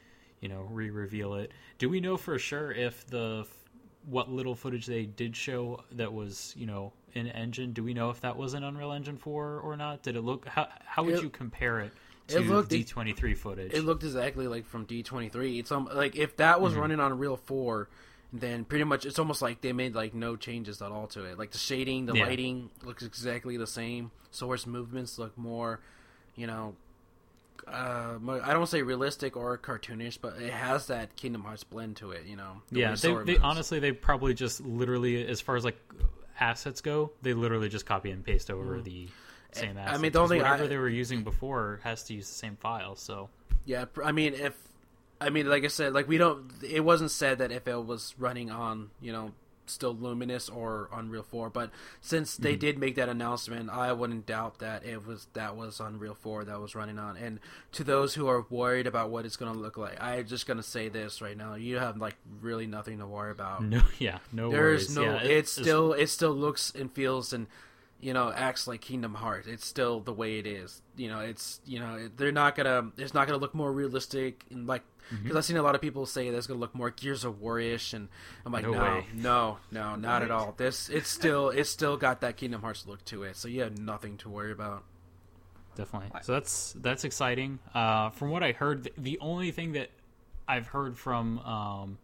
[0.40, 1.52] you know, re-reveal it.
[1.78, 3.46] Do we know for sure if the
[4.06, 8.10] what little footage they did show that was, you know, in engine, do we know
[8.10, 10.02] if that was an Unreal Engine 4 or not?
[10.02, 11.92] Did it look how how would It- you compare it
[12.28, 13.72] it to looked- D23 footage?
[13.72, 15.58] It looked exactly like from D23.
[15.58, 16.80] It's um like if that was Mm-hmm.
[16.82, 17.88] running on Real 4,
[18.32, 21.38] then pretty much it's almost like they made like no changes at all to it.
[21.38, 22.26] Like the shading, the Yeah.
[22.26, 24.10] lighting looks exactly the same.
[24.30, 25.80] Sora's movements look more,
[26.36, 26.76] you know,
[27.66, 32.12] uh, I don't say realistic or cartoonish, but it has that Kingdom Hearts blend to
[32.12, 32.24] it.
[32.26, 32.62] You know.
[32.72, 35.76] the yeah, they, they honestly they probably just literally as far as like
[36.40, 39.08] assets go, they literally just copy and paste over the
[39.52, 39.88] same Mm-hmm.
[39.88, 42.56] I mean, the only- whatever I- they were using before has to use the same
[42.56, 42.96] file.
[42.96, 43.28] So
[43.64, 44.56] Yeah, I mean, if
[45.20, 46.50] I mean, like I said, like we don't.
[46.62, 49.32] It wasn't said that if it was running on, you know,
[49.70, 51.50] still Luminous or Unreal 4.
[51.50, 52.60] But since they mm-hmm.
[52.60, 56.60] did make that announcement, I wouldn't doubt that it was that was Unreal 4 that
[56.60, 57.16] was running on.
[57.16, 57.40] And
[57.72, 60.56] to those who are worried about what it's going to look like, I'm just going
[60.56, 63.62] to say this right now: you have like really nothing to worry about.
[63.62, 64.96] No, yeah, no There's worries.
[64.96, 65.02] no.
[65.02, 67.46] yeah, it, it's still it still looks and feels and
[68.00, 69.46] you know acts like Kingdom Hearts.
[69.46, 70.82] It's still the way it is.
[70.96, 72.90] You know, it's you know they're not gonna.
[72.96, 74.82] It's not gonna look more realistic and like
[75.12, 75.24] Mm-hmm.
[75.24, 77.40] because I've seen a lot of people say that it's gonna look more Gears of
[77.40, 78.06] War-ish, and
[78.46, 80.54] I'm like, No no, no, no, not at all.
[80.56, 83.34] This it's still it's still got that Kingdom Hearts look to it.
[83.34, 84.84] So you have nothing to worry about.
[85.74, 86.10] definitely.
[86.22, 87.58] So that's that's exciting.
[87.74, 89.90] Uh, from what I heard, the, the only thing that
[90.46, 91.98] I've heard from um,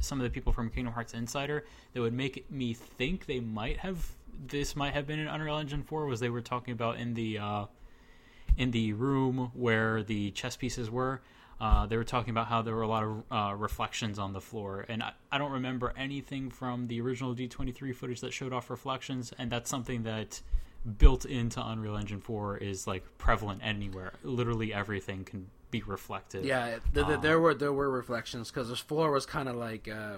[0.00, 3.76] some of the people from Kingdom Hearts Insider that would make me think they might
[3.78, 4.04] have
[4.46, 7.38] this might have been in Unreal Engine 4 was they were talking about in the
[7.38, 7.64] uh,
[8.56, 11.20] in the room where the chess pieces were.
[11.60, 14.40] Uh, they were talking about how there were a lot of uh, reflections on the
[14.40, 18.70] floor, and I, I don't remember anything from the original D23 footage that showed off
[18.70, 20.40] reflections, and that's something that
[20.96, 24.14] built into Unreal Engine 4 is like prevalent anywhere.
[24.24, 26.46] Literally everything can be reflected.
[26.46, 29.56] Yeah, th- th- Um, there were there were reflections because this floor was kind of
[29.56, 30.16] like uh,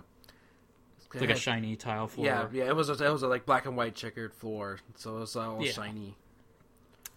[1.12, 2.27] It's like a shiny tile floor.
[2.27, 5.16] Yeah, yeah, it was a, it was a like black and white checkered floor, so
[5.16, 5.72] it was all Yeah.
[5.72, 6.16] shiny.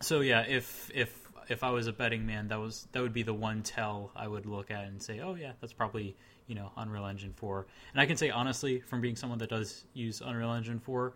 [0.02, 3.24] So yeah, if if if I was a betting man, that was that would be
[3.24, 6.16] the one tell I would look at and say, oh yeah, that's probably
[6.48, 7.66] you know Unreal Engine four.
[7.94, 11.14] And I can say honestly, from being someone that does use Unreal Engine four,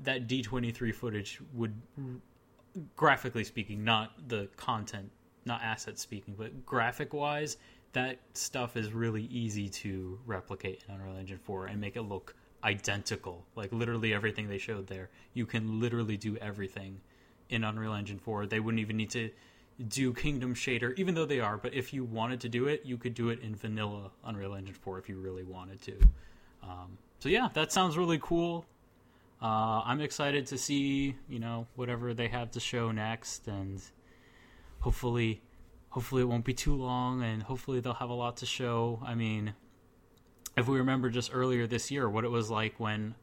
[0.00, 1.74] that D twenty three footage would,
[2.96, 5.10] graphically speaking, not the content,
[5.44, 7.56] not asset speaking, but graphic wise,
[7.94, 12.34] that stuff is really easy to replicate in Unreal Engine four and make it look
[12.62, 13.44] identical.
[13.56, 17.00] Like literally everything they showed there, you can literally do everything
[17.48, 18.46] in Unreal Engine 4.
[18.46, 19.30] They wouldn't even need to
[19.88, 21.56] do Kingdom Shader, even though they are.
[21.56, 24.74] But if you wanted to do it, you could do it in vanilla Unreal Engine
[24.74, 25.98] 4 if you really wanted to.
[26.62, 28.64] Um, so yeah, that sounds really cool.
[29.42, 33.82] Uh, I'm excited to see you know whatever they have to show next, and
[34.80, 35.42] hopefully,
[35.94, 39.00] hopefully it won't be too long, and hopefully they'll have a lot to show.
[39.06, 39.54] I mean,
[40.56, 43.14] if we remember just earlier this year, what it was like when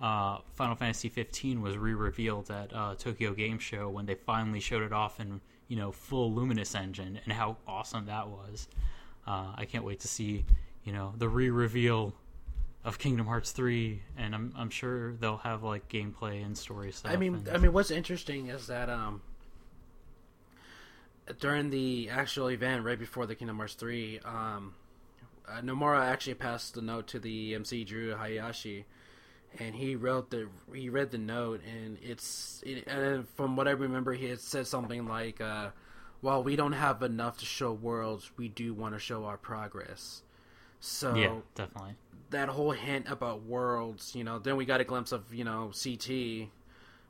[0.00, 4.82] uh, Final Fantasy 15 was re-revealed at uh, Tokyo Game Show when they finally showed
[4.82, 8.66] it off in you know full Luminous engine and how awesome that was.
[9.24, 10.44] Uh, I can't wait to see
[10.82, 12.12] you know the re-reveal
[12.84, 17.12] of Kingdom Hearts 3, and I'm I'm sure they'll have like gameplay and story stuff.
[17.12, 19.22] I mean, and- I mean, what's interesting is that um,
[21.40, 24.74] during the actual event right before the Kingdom Hearts three, um,
[25.48, 28.86] uh, Nomura actually passed the note to the MC Drew Hayashi,
[29.58, 33.72] and he wrote the he read the note, and it's it, and from what I
[33.72, 35.70] remember, he had said something like, uh,
[36.20, 40.22] "While we don't have enough to show worlds, we do want to show our progress."
[40.80, 41.96] So yeah, definitely.
[42.30, 45.72] that whole hint about worlds, you know, then we got a glimpse of, you know,
[45.72, 46.50] CT,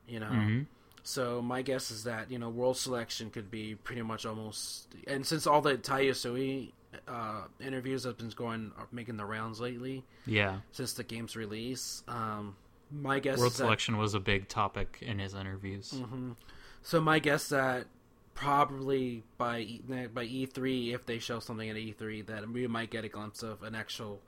[0.07, 0.27] you know.
[0.29, 0.61] hmm
[1.09, 5.25] So my guess is that, you know, world selection could be pretty much almost and
[5.25, 6.71] since all the Tai Yasue
[7.07, 12.03] uh interviews have been going are making the rounds lately Yeah, since the game's release,
[12.09, 12.55] um
[12.91, 15.93] my guess world is that, selection was a big topic in his interviews.
[15.95, 16.35] Mhm.
[16.81, 17.87] So my guess that
[18.33, 23.05] probably by E- by E3 if they show something at E3 that we might get
[23.05, 24.21] a glimpse of an actual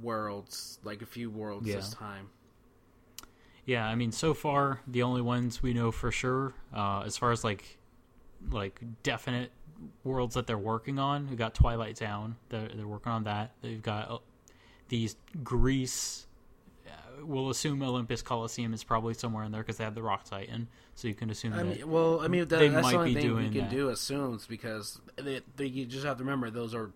[0.00, 1.76] worlds, like a few worlds Yeah.
[1.76, 2.30] this time.
[3.64, 7.30] Yeah, I mean, so far the only ones we know for sure, uh, as far
[7.30, 7.78] as like,
[8.50, 9.52] like definite
[10.04, 12.36] worlds that they're working on, we got Twilight Town.
[12.48, 13.52] They're, they're working on that.
[13.62, 14.18] They've got uh,
[14.88, 16.26] these Greece.
[16.86, 20.24] Uh, we'll assume Olympus Coliseum is probably somewhere in there because they have the Rock
[20.24, 21.64] Titan, so you can assume I that.
[21.64, 23.70] mean, well, I mean that, they that's might the only be thing doing can that.
[23.70, 26.90] do assumes because they, they, you just have to remember those are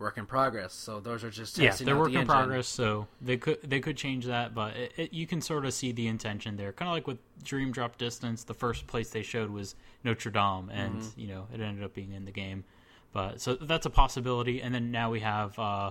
[0.00, 0.72] work in progress.
[0.72, 2.26] So those are just yeah, they're work the in engine.
[2.34, 5.72] progress, so they could they could change that, but it, it, you can sort of
[5.74, 6.72] see the intention there.
[6.72, 10.70] Kind of like with Dream Drop Distance, the first place they showed was Notre Dame,
[10.72, 11.20] and Mm-hmm.
[11.20, 12.64] you know it ended up being in the game.
[13.12, 15.90] But so that's a possibility, and then now we have uh,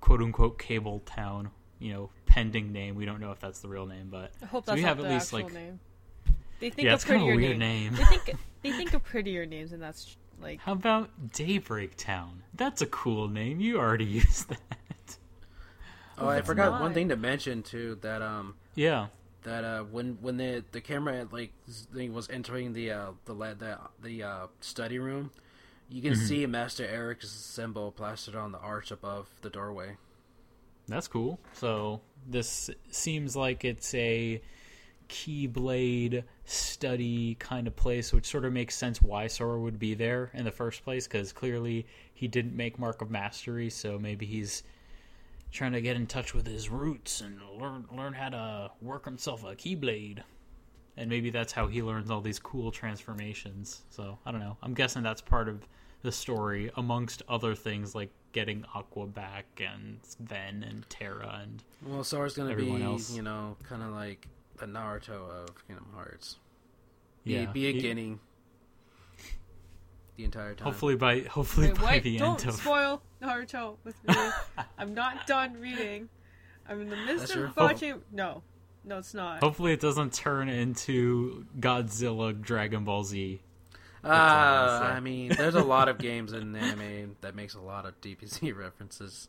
[0.00, 2.94] quote unquote Cable Town, you know, pending name.
[2.94, 4.88] We don't know if that's the real name, but I hope So that's we not
[4.88, 5.80] have at the least, actual like- name.
[6.58, 7.98] They think yeah, of it's kind of a prettier weird names.
[7.98, 8.06] name.
[8.10, 12.42] They think they think of prettier names, and that's like How about Daybreak Town?
[12.54, 13.60] That's a cool name.
[13.60, 15.16] You already used that.
[16.18, 16.80] Oh, I forgot not.
[16.80, 17.98] one thing to mention too.
[18.00, 19.08] That um, Yeah.
[19.42, 21.52] that uh, when when the the camera like
[21.94, 25.30] thing was entering the uh the la- the the uh, study room,
[25.90, 26.26] you can Mm-hmm.
[26.26, 29.96] see Master Eraqus's symbol plastered on the arch above the doorway.
[30.88, 31.38] That's cool.
[31.54, 34.40] So this seems like it's a
[35.08, 40.30] Keyblade study kind of place, which sort of makes sense why Sora would be there
[40.34, 44.62] in the first place, because clearly he didn't make Mark of Mastery, so maybe he's
[45.52, 49.44] trying to get in touch with his roots and learn learn how to work himself
[49.44, 50.20] a keyblade.
[50.98, 53.82] And maybe that's how he learns all these cool transformations.
[53.90, 54.56] So I don't know.
[54.62, 55.66] I'm guessing that's part of
[56.02, 62.04] the story, amongst other things like getting Aqua back and Ven and Terra and Well,
[62.04, 63.14] Sora's gonna Everyone be, else.
[63.14, 66.36] you know, kind of like the Naruto of Kingdom Hearts.
[67.24, 68.18] Be, yeah, be a he- Guinea
[70.16, 70.64] the entire time.
[70.66, 74.14] Hopefully by hopefully Wait, by wait, the don't end of spoil Naruto with me.
[74.78, 76.08] I'm not done reading.
[76.68, 78.02] I'm in the midst That's of your- watching.
[78.12, 78.42] No,
[78.84, 79.40] no, it's not.
[79.42, 83.40] hopefully it doesn't turn into Godzilla Dragon Ball Z.
[84.04, 84.82] Uh, I'll.
[84.84, 88.56] I mean, there's a lot of games in anime that makes a lot of DBZ
[88.56, 89.28] references.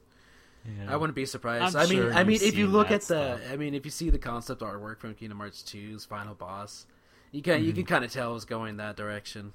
[0.67, 0.93] Yeah.
[0.93, 1.75] I wouldn't be surprised.
[1.75, 3.39] I'm I mean, sure I mean, if you look at the, stuff.
[3.51, 6.85] I mean, if you see the concept artwork from Kingdom Hearts 2's final boss,
[7.31, 7.77] you can you Mm-hmm.
[7.77, 9.53] can kind of tell it's going that direction.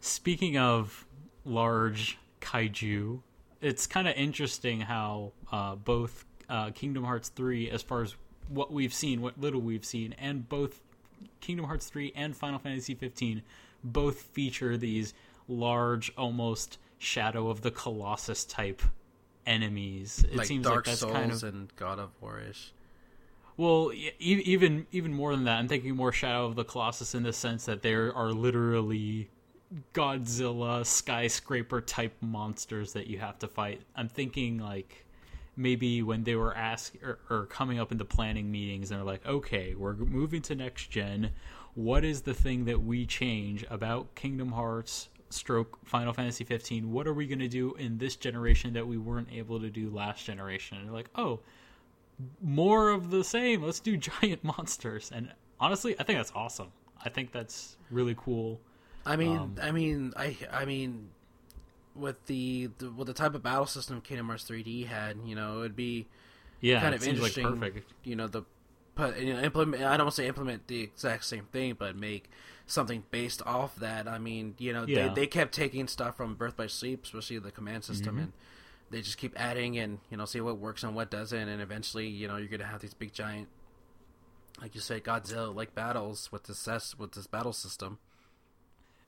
[0.00, 1.06] Speaking of
[1.44, 3.20] large kaiju,
[3.60, 8.14] it's kind of interesting how uh, both uh, Kingdom Hearts 3, as far as
[8.48, 10.80] what we've seen, what little we've seen, and both
[11.40, 13.42] Kingdom Hearts 3 and Final Fantasy 15
[13.82, 15.14] both feature these
[15.48, 18.82] large, almost Shadow of the Colossus type
[19.46, 20.24] enemies.
[20.24, 22.72] It like seems Dark like that's Souls kind of and God of War-ish.
[23.56, 27.22] Well, e- even even more than that, I'm thinking more Shadow of the Colossus in
[27.22, 29.30] the sense that there are literally
[29.94, 33.80] Godzilla skyscraper type monsters that you have to fight.
[33.94, 35.06] I'm thinking like
[35.56, 38.98] maybe when they were asked or, or er, coming up in the planning meetings, and
[38.98, 41.30] they're like, "Okay, we're moving to next gen.
[41.74, 46.90] What is the thing that we change about Kingdom Hearts?" Stroke Final Fantasy 15.
[46.92, 49.90] What are we going to do in this generation that we weren't able to do
[49.90, 50.78] last generation?
[50.78, 51.40] And they're like, oh,
[52.42, 53.62] more of the same.
[53.62, 55.10] Let's do giant monsters.
[55.14, 56.68] And honestly, I think that's awesome.
[57.04, 58.60] I think that's really cool.
[59.04, 61.08] I mean, Um, I mean, I, I mean,
[61.94, 65.58] with the, the with the type of battle system Kingdom Hearts 3D had, you know,
[65.58, 66.06] it would be
[66.60, 67.60] Yeah, kind it of seems like interesting.
[67.60, 67.92] perfect.
[68.04, 68.42] You know, the
[68.94, 69.82] put you know implement.
[69.82, 72.28] I don't want to say implement the exact same thing, but make
[72.66, 74.08] something based off that.
[74.08, 75.06] I mean, you know, Yeah.
[75.06, 75.14] Mm-hmm.
[75.14, 78.32] they they kept taking stuff from Birth by Sleep, especially the command system, and
[78.90, 82.06] they just keep adding and you know see what works and what doesn't, and eventually,
[82.08, 83.48] you know, you're gonna have these big giant,
[84.60, 86.66] like you said, Godzilla like battles with this
[86.98, 87.98] with this battle system.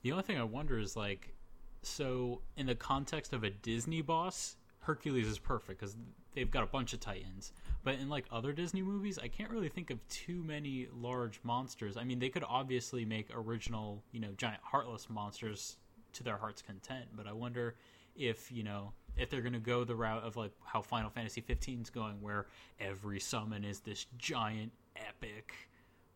[0.02, 1.34] The only thing I wonder is like,
[1.82, 5.96] so in the context of a Disney boss, Hercules is perfect because
[6.38, 7.52] they've got a bunch of titans.
[7.82, 11.96] But in like other Disney movies, I can't really think of too many large monsters.
[11.96, 15.76] I mean, they could obviously make original, you know, giant heartless monsters
[16.12, 17.06] to their heart's content.
[17.16, 17.74] But I wonder
[18.14, 21.40] if you know if they're going to go the route of like how Final Fantasy
[21.40, 22.46] 15 is going, where
[22.78, 25.54] every summon is this giant epic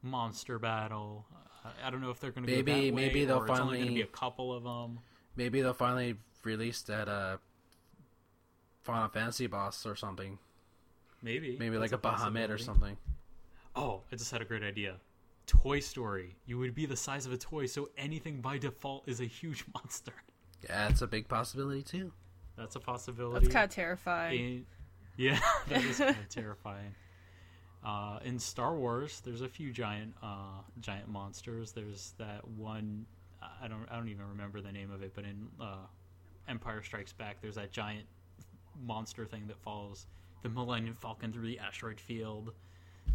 [0.02, 1.26] monster battle.
[1.84, 3.58] I don't know if they're going to go Maybe- that way, maybe they'll or it's
[3.58, 5.00] only going to finally- be a couple of them.
[5.34, 7.36] Maybe they'll finally release that uh
[8.82, 10.38] Final Fantasy boss or something.
[11.22, 12.96] Maybe Maybe That's like a, Bahamut or something.
[13.76, 14.96] Oh, I just had a great idea.
[15.46, 16.36] Toy Story.
[16.46, 19.64] You would be the size of a toy, so anything by default is a huge
[19.74, 20.12] monster.
[20.64, 22.12] Yeah, it's a big possibility too.
[22.56, 23.46] That's a possibility.
[23.46, 24.40] That's kind of terrifying.
[24.40, 24.66] In-
[25.16, 26.94] yeah, that is kind of terrifying.
[27.84, 31.72] Uh, in Star Wars, there's a few giant, uh, giant monsters.
[31.72, 33.06] There's that one.
[33.60, 35.86] I don't, I don't even remember the name of it, but in uh,
[36.48, 38.06] Empire Strikes Back, there's that giant
[38.84, 40.06] monster thing that follows
[40.42, 42.52] the Millennium Falcon through the asteroid field.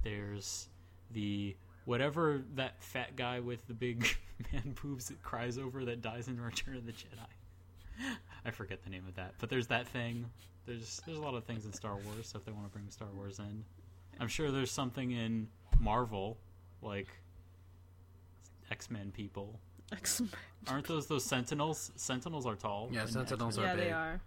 [0.04, 0.70] There's
[1.12, 4.08] the whatever that fat guy with the big
[4.54, 8.12] man boobs that cries over that dies in Return of the Jedi.
[8.46, 10.26] I forget the name of that, but there's that thing.
[10.66, 12.90] There's there's a lot of things in Star Wars, so if they want to bring
[12.90, 13.64] Star Wars in,
[14.20, 15.48] I'm sure there's something in
[15.80, 16.38] Marvel,
[16.82, 17.08] like
[18.70, 19.60] X Men people.
[19.92, 20.30] X-Men.
[20.68, 21.92] Aren't those those Sentinels?
[21.96, 22.90] Sentinels are tall.
[22.92, 23.66] Yeah, Sentinels X-Men.
[23.66, 24.22] are yeah, they are.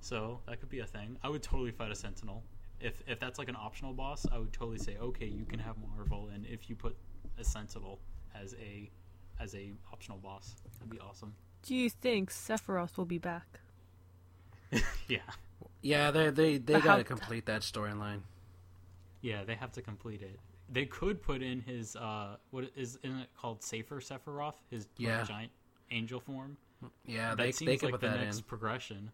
[0.00, 1.16] So that could be a thing.
[1.22, 2.42] I would totally fight a Sentinel.
[2.80, 5.76] If if that's like an optional boss, I would totally say, okay, you can have
[5.94, 6.96] Marvel, and if you put
[7.38, 7.98] a Sentinel
[8.34, 8.90] as a
[9.38, 11.34] as a optional boss, that'd be awesome.
[11.62, 13.60] Do you think Sephiroth will be back?
[15.08, 15.18] Yeah,
[15.82, 18.20] Yeah, they they they But got to how- complete that storyline.
[19.20, 20.38] yeah, they have to complete it.
[20.72, 24.54] They could put in his uh, what is isn't it called Safer Sephiroth?
[24.70, 25.24] His Yeah.
[25.24, 25.50] giant
[25.90, 26.56] angel form.
[27.04, 28.42] Yeah, that they seems they can like put the that next in.
[28.44, 29.10] progression.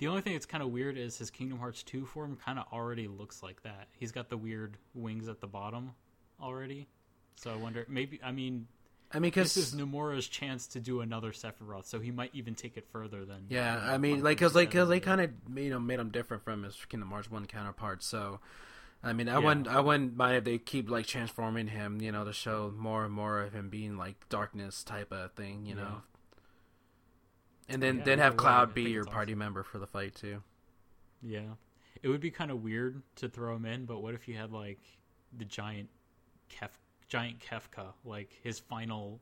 [0.00, 2.64] The only thing that's kind of weird is his Kingdom Hearts 2 form kind of
[2.72, 3.88] already looks like that.
[3.98, 5.92] He's got the weird wings at the bottom
[6.40, 6.88] already.
[7.36, 8.66] So I wonder, maybe, I mean,
[9.12, 12.54] I mean, because this is Nomura's chance to do another Sephiroth, so he might even
[12.54, 13.44] take it further than.
[13.50, 16.44] yeah, I mean, like because like because they kind of you know made him different
[16.44, 18.02] from his Kingdom Hearts one counterpart.
[18.02, 18.40] So,
[19.02, 19.46] I mean, I Yeah.
[19.46, 23.04] wouldn't I wouldn't mind if they keep like transforming him, you know, to show more
[23.04, 25.82] and more of him being like darkness type of thing, you Yeah.
[25.82, 26.02] know.
[27.70, 29.38] And then Yeah, then have Cloud be your party awesome.
[29.38, 30.42] member for the fight too.
[31.22, 31.54] Yeah,
[32.02, 34.52] it would be kind of weird to throw him in, but what if you had
[34.52, 34.80] like
[35.36, 35.88] the giant
[36.50, 36.70] Kef,
[37.08, 39.20] giant Kefka, like his final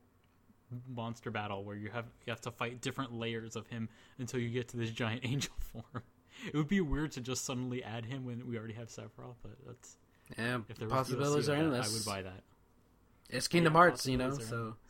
[0.88, 4.48] monster battle, where you have you have to fight different layers of him until you
[4.50, 6.02] get to this giant angel form.
[6.46, 9.56] It would be weird to just suddenly add him when we already have Sephiroth, but
[9.66, 9.96] that's
[10.38, 11.90] Yeah, if there was possibilities DLC are of endless.
[11.90, 12.42] I would buy that.
[13.30, 14.38] It's Kingdom Yeah, Hearts, you know.
[14.38, 14.87] So endless.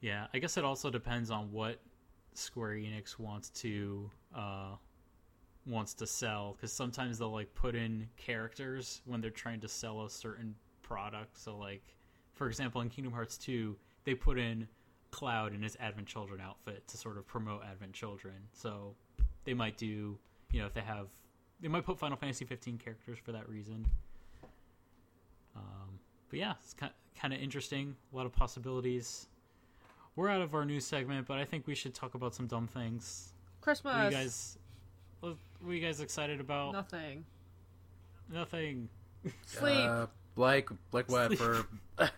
[0.00, 1.80] Yeah, I guess it also depends on what
[2.34, 4.76] Square Enix wants to uh,
[5.66, 10.04] wants to sell because sometimes they'll like put in characters when they're trying to sell
[10.04, 11.38] a certain product.
[11.38, 11.82] So like,
[12.34, 14.66] for example, in Kingdom Hearts two, they put in
[15.10, 18.34] Cloud in his Advent Children outfit to sort of promote Advent Children.
[18.52, 18.94] So
[19.44, 20.18] they might do,
[20.52, 21.08] you know, if they have,
[21.60, 23.86] they might put Final Fantasy 15 characters for that reason.
[25.56, 25.98] Um,
[26.30, 27.96] but yeah, it's kind kind of interesting.
[28.12, 29.26] A lot of possibilities.
[30.20, 32.66] We're out of our news segment, but I think we should talk about some dumb
[32.66, 33.32] things.
[33.62, 33.94] Christmas.
[33.94, 34.58] What are you guys?
[35.20, 36.74] What what are you guys excited about?
[36.74, 37.24] Nothing.
[38.30, 38.90] Nothing.
[39.46, 39.78] Sleep.
[39.78, 40.06] Uh,
[40.36, 41.64] like like what for?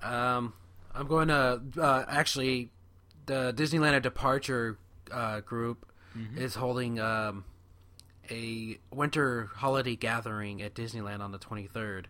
[0.00, 0.52] um,
[0.94, 2.70] I'm going to uh, actually
[3.26, 4.78] the Disneyland at Departure
[5.10, 5.86] uh, group
[6.18, 6.38] Mm-hmm.
[6.38, 7.44] is holding um,
[8.30, 12.06] a winter holiday gathering at Disneyland on the 23rd.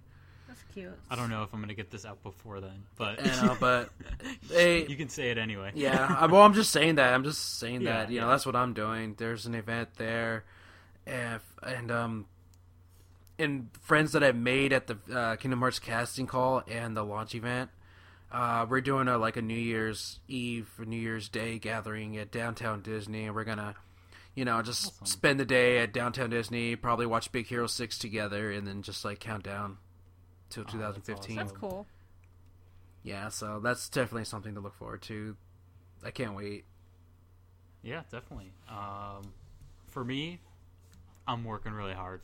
[0.50, 0.92] That's cute.
[1.08, 3.90] I don't know if I'm gonna get this out before then, but And, uh, but
[4.48, 5.70] they you can say it anyway.
[5.76, 7.14] yeah, I, well, I'm just saying that.
[7.14, 8.10] I'm just saying Yeah, that.
[8.10, 9.14] You know, that's what I'm doing.
[9.16, 10.44] There's an event there,
[11.06, 12.26] and and um,
[13.38, 17.34] and friends that I've made at the uh, Kingdom Hearts casting call and the launch
[17.34, 17.70] event.
[18.32, 22.30] Uh, we're doing a like a New Year's Eve or New Year's Day gathering at
[22.32, 23.74] downtown Disney, and we're gonna,
[24.34, 25.06] you know, just Awesome.
[25.06, 26.74] spend the day at downtown Disney.
[26.76, 29.78] Probably watch Big Hero Six together, and then just like count down
[30.50, 31.36] till Oh, 2015.
[31.36, 31.60] That's awesome.
[31.60, 31.86] cool.
[33.02, 35.36] Yeah, so that's definitely something to look forward to.
[36.04, 36.64] I can't wait.
[37.82, 38.52] Yeah, definitely.
[38.68, 39.32] Um,
[39.88, 40.38] for me,
[41.26, 42.20] I'm working really hard.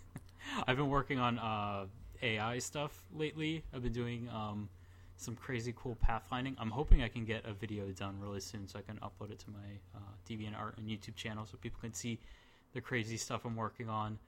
[0.66, 1.86] I've been working on uh,
[2.22, 3.64] AI stuff lately.
[3.74, 4.68] I've been doing um,
[5.16, 6.54] some crazy cool pathfinding.
[6.58, 9.38] I'm hoping I can get a video done really soon so I can upload it
[9.40, 9.58] to my
[9.94, 12.18] uh, DeviantArt and YouTube channel so people can see
[12.72, 14.18] the crazy stuff I'm working on.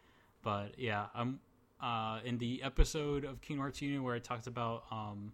[0.42, 1.40] But yeah, I'm
[1.80, 5.32] uh, in the episode of Kingdom Hearts Union where I talked about um,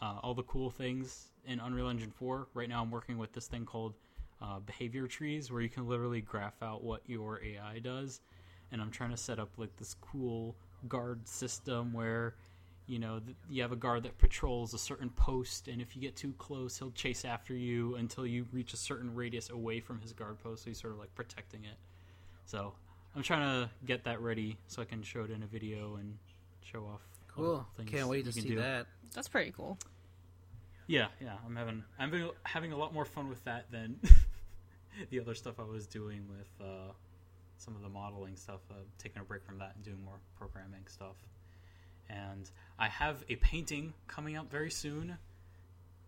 [0.00, 2.48] uh, all the cool things in Unreal Engine 4.
[2.54, 3.94] Right now, I'm working with this thing called
[4.42, 8.20] uh, behavior trees, where you can literally graph out what your AI does.
[8.72, 10.56] And I'm trying to set up like this cool
[10.88, 12.36] guard system where,
[12.86, 16.00] you know, th- you have a guard that patrols a certain post, and if you
[16.00, 20.00] get too close, he'll chase after you until you reach a certain radius away from
[20.00, 20.64] his guard post.
[20.64, 21.76] So he's sort of like protecting it.
[22.46, 22.74] So
[23.16, 26.16] I'm trying to get that ready so I can show it in a video and
[26.62, 27.00] show off.
[27.28, 27.66] Cool.
[27.76, 28.56] things Can't wait to can see do.
[28.56, 28.86] that.
[29.14, 29.78] That's pretty cool.
[30.86, 34.00] Yeah, yeah, I'm having I'm having, having a lot more fun with that than
[35.10, 36.92] the other stuff I was doing with uh,
[37.58, 38.60] some of the modeling stuff.
[38.70, 41.16] Uh, taking a break from that and doing more programming stuff.
[42.08, 45.16] And I have a painting coming up very soon,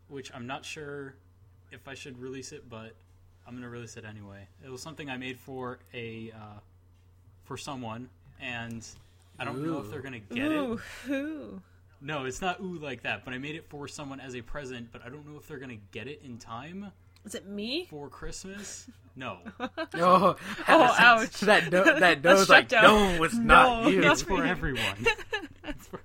[0.08, 1.14] which I'm not sure
[1.70, 2.96] if I should release it, but
[3.46, 4.48] I'm gonna release it anyway.
[4.64, 6.58] It was something I made for a uh,
[7.52, 8.08] for someone,
[8.40, 8.82] and
[9.38, 10.56] I don't know if they're gonna get it.
[10.58, 11.60] Ooh, ooh.
[12.00, 14.88] No, it's not ooh like that, but I made it for someone as a present,
[14.90, 16.90] but I don't know if they're gonna get it in time
[17.26, 17.88] Is it me?
[17.90, 18.86] for Christmas.
[19.16, 19.36] No.
[19.96, 20.36] Oh,
[20.66, 21.40] Oh, ouch.
[21.40, 22.88] That no, that That's nose like shut no,
[23.18, 23.22] down.
[23.22, 24.10] it's not No, you.
[24.10, 25.06] It's for everyone.
[25.64, 26.00] It's for,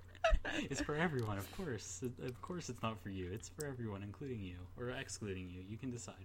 [0.70, 2.04] it's for everyone, of course.
[2.24, 3.30] Of course it's not for you.
[3.34, 4.56] It's for everyone, including you.
[4.78, 5.62] Or excluding you.
[5.70, 6.16] You can decide.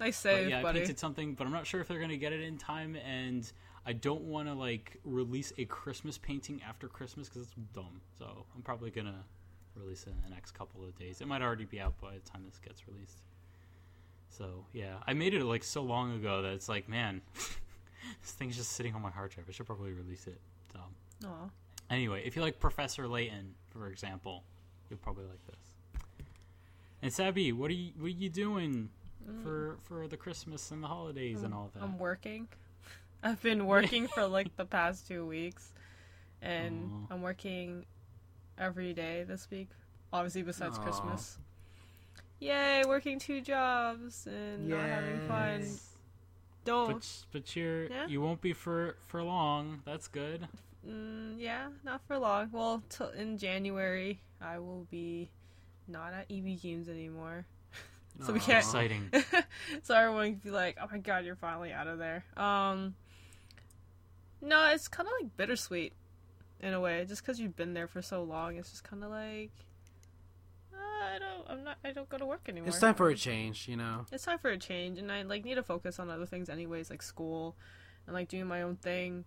[0.00, 2.32] Nice But save, yeah, I painted something, but I'm not sure if they're gonna get
[2.32, 3.50] it in time and
[3.84, 8.00] I don't want to like release a Christmas painting after Christmas because it's dumb.
[8.18, 9.24] So I'm probably gonna
[9.74, 11.20] release it in the next couple of days.
[11.20, 13.22] It might already be out by the time this gets released.
[14.28, 18.56] So yeah, I made it like so long ago that it's like, man, this thing's
[18.56, 19.46] just sitting on my hard drive.
[19.48, 20.40] I should probably release it.
[20.72, 20.80] So
[21.26, 21.50] Aw.
[21.90, 24.44] anyway, if you like Professor Layton, for example,
[24.88, 25.56] you'll probably like this.
[27.02, 28.90] And Sabi, what are you what are you doing
[29.28, 29.42] mm.
[29.42, 31.82] for for the Christmas and the holidays and all that?
[31.82, 32.46] I'm working.
[33.22, 35.72] I've been working for like the past two weeks,
[36.40, 37.14] and Aw.
[37.14, 37.84] I'm working
[38.58, 39.68] every day this week.
[40.12, 40.82] Obviously, besides Aw.
[40.82, 41.38] Christmas.
[42.40, 45.64] Yay, working two jobs and not having fun.
[46.64, 46.92] Don't.
[46.92, 48.06] But but you're Yeah?
[48.06, 49.82] you won't be for for long.
[49.84, 50.48] That's good.
[50.86, 52.48] Mm, yeah, not for long.
[52.52, 55.30] Well, till in January, I will be
[55.86, 57.46] not at EB Games anymore.
[58.26, 58.64] so we can't.
[58.64, 59.10] Exciting.
[59.82, 62.94] so everyone can be like, "Oh my god, you're finally out of there." Um,
[64.42, 65.94] no, it's kind of like bittersweet
[66.60, 68.56] in a way, just because you've been there for so long.
[68.56, 69.52] It's just kind of like,
[70.72, 72.68] uh, I don't, I'm not, I don't go to work anymore.
[72.68, 74.06] It's time for a change, you know.
[74.12, 76.90] It's time for a change, and I like need to focus on other things anyways,
[76.90, 77.56] like school
[78.06, 79.24] and like doing my own thing.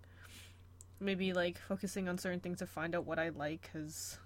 [1.00, 4.18] Maybe like focusing on certain things to find out what I like cuz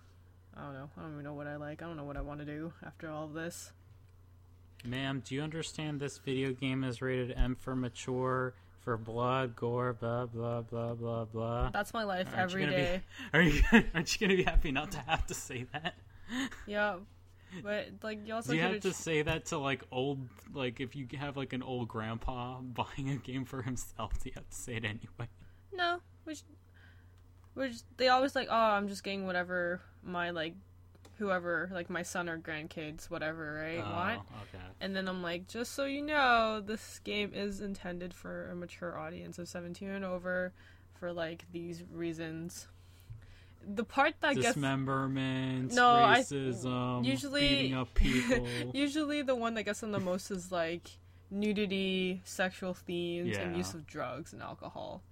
[0.55, 0.89] I don't know.
[0.97, 1.81] I don't even know what I like.
[1.81, 3.71] I don't know what I want to do after all of this.
[4.85, 8.53] Ma'am, do you understand this video game is rated M for mature,
[8.89, 11.69] for blood, gore, blah blah blah blah blah.
[11.69, 13.03] That's my life Aren't every day.
[13.31, 13.61] Be, are you
[13.93, 15.95] aren't you gonna be happy not to have to say that?
[16.67, 16.97] Yeah.
[17.63, 20.95] But like you also Do you have to say that to like old like if
[20.95, 24.13] you have like an old grandpa buying a game for himself?
[24.23, 25.29] Do you have to say it anyway?
[25.73, 26.41] No, which,
[27.55, 28.47] which they always like.
[28.49, 30.53] Oh, I'm just getting whatever my like,
[31.19, 33.83] whoever like my son or grandkids, whatever, right?
[33.85, 34.19] Oh, Want?
[34.43, 34.63] okay.
[34.81, 38.97] And then I'm like, just so you know, this game is intended for a mature
[38.97, 40.53] audience of 17 and over,
[40.99, 42.67] for like these reasons.
[43.67, 48.47] The part that gets Dismemberment, No, I- racism, usually- beating up people.
[48.73, 50.89] usually the one that gets them the most is like
[51.29, 55.03] nudity, sexual themes, and use of drugs and alcohol.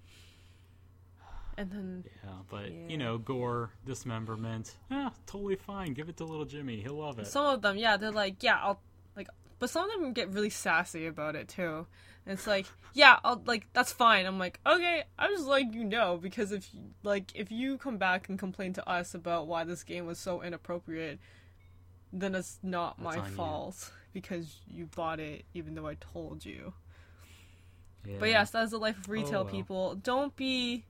[1.59, 2.87] And then yeah, but Yeah.
[2.87, 5.93] you know, gore, dismemberment, yeah, totally fine.
[5.93, 7.25] Give it to little Jimmy; he'll love it.
[7.27, 8.79] Some of them, yeah, they're like, yeah, I'll
[9.15, 9.27] like,
[9.57, 11.87] but some of them get really sassy about it too.
[12.27, 14.25] And it's like, yeah, I'll like, that's fine.
[14.27, 17.97] I'm like, okay, I'm just letting you know because if you- like if you come
[17.97, 21.19] back and complain to us about why this game was so inappropriate,
[22.13, 23.35] then it's not That's my on you.
[23.35, 26.73] fault because you bought it even though I told you.
[28.05, 28.17] yeah.
[28.19, 29.51] But yes, that's the life of retail Oh, well.
[29.51, 29.95] people.
[29.95, 30.85] Don't be,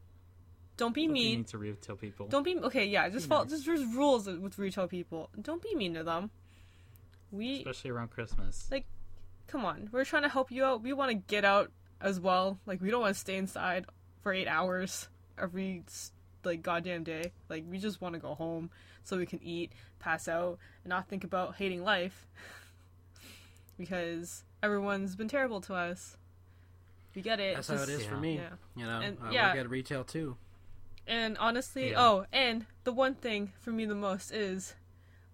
[0.78, 1.36] don't be Don't be mean.
[1.40, 2.28] mean to retail people.
[2.28, 2.86] Don't be okay.
[2.86, 3.44] Yeah, just Be follow.
[3.44, 3.52] nice.
[3.52, 5.30] Just there's rules with retail people.
[5.42, 6.30] Don't be mean to them.
[7.32, 8.68] We especially around Christmas.
[8.72, 8.86] Like-
[9.48, 9.90] come on.
[9.92, 10.82] We're trying to help you out.
[10.84, 12.60] We want to get out as well.
[12.66, 13.86] Like we don't want to stay inside
[14.22, 15.08] for eight hours
[15.38, 15.84] every
[16.44, 17.32] like goddamn day.
[17.50, 18.70] Like we just want to go home
[19.04, 22.28] so we can eat, pass out, and not think about hating life.
[23.78, 26.18] because everyone's been terrible to us.
[27.16, 27.56] We get it.
[27.56, 28.36] That's how it just- is for me.
[28.36, 28.50] Yeah.
[28.76, 29.50] You know, And- I yeah.
[29.54, 30.38] work at retail too.
[31.08, 32.02] And honestly, Yeah.
[32.04, 34.76] oh, and the one thing for me the most is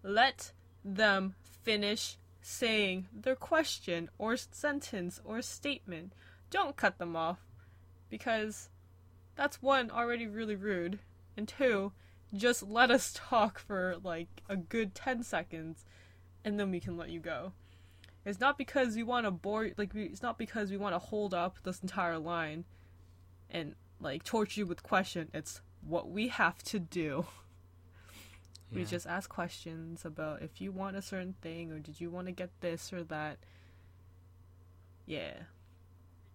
[0.03, 0.53] let
[0.85, 6.13] them finish saying their question or sentence or statement.
[6.51, 7.39] Don't cut them off
[8.09, 8.69] because
[9.35, 10.99] that's one already really rude,
[11.35, 11.91] and two,
[12.33, 15.85] just let us talk for like a good 10 seconds
[16.45, 17.53] and then we can let you go.
[18.25, 20.99] It's not because we want to bore like we, it's not because we want to
[20.99, 22.65] hold up this entire line
[23.49, 25.29] and like torture you with question.
[25.33, 27.25] It's what we have to do.
[28.71, 32.25] We just ask questions about if you want a certain thing or did you want
[32.25, 33.37] to get this or that.
[35.05, 35.33] Yeah.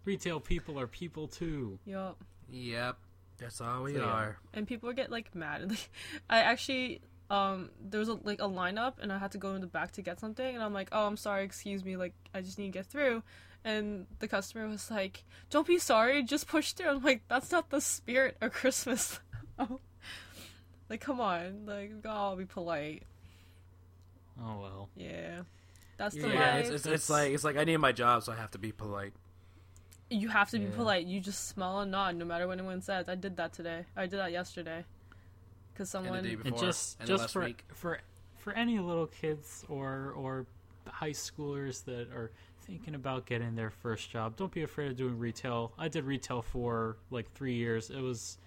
[0.04, 1.78] Retail people are people too.
[1.84, 2.22] Yup.
[2.50, 2.96] Yep,
[3.38, 4.06] that's all we So, yeah.
[4.06, 4.38] are.
[4.54, 5.68] And people get like mad.
[5.68, 5.90] Like
[6.30, 7.00] I actually
[7.30, 9.92] um there was a, like a lineup and I had to go in the back
[9.92, 12.72] to get something and I'm like, "Oh, I'm sorry, excuse me, like I just need
[12.72, 13.22] to get through."
[13.64, 17.70] And the customer was like, "Don't be sorry, just push through." I'm like, "That's not
[17.70, 19.20] the spirit of Christmas."
[20.88, 21.66] like, come on.
[21.66, 23.02] Like, gotta be polite.
[24.40, 24.88] Oh well.
[24.96, 25.42] Yeah.
[25.96, 28.32] That's Yeah, the Yeah, it's, it's, it's like it's like I need my job, so
[28.32, 29.12] I have to be polite.
[30.10, 31.06] You have to be polite.
[31.06, 33.08] You just smile and nod no matter what anyone says.
[33.08, 33.84] I did that today.
[33.94, 34.84] I did that yesterday.
[35.78, 36.24] Because And the someone.
[36.24, 37.64] day And before, just and the just last for week.
[37.72, 38.00] for
[38.38, 40.44] for any little kids or or
[40.88, 42.30] high schoolers that are
[42.62, 45.72] thinking about getting their first job, don't be afraid of doing retail.
[45.78, 47.90] I did retail for like three years.
[47.90, 48.38] It was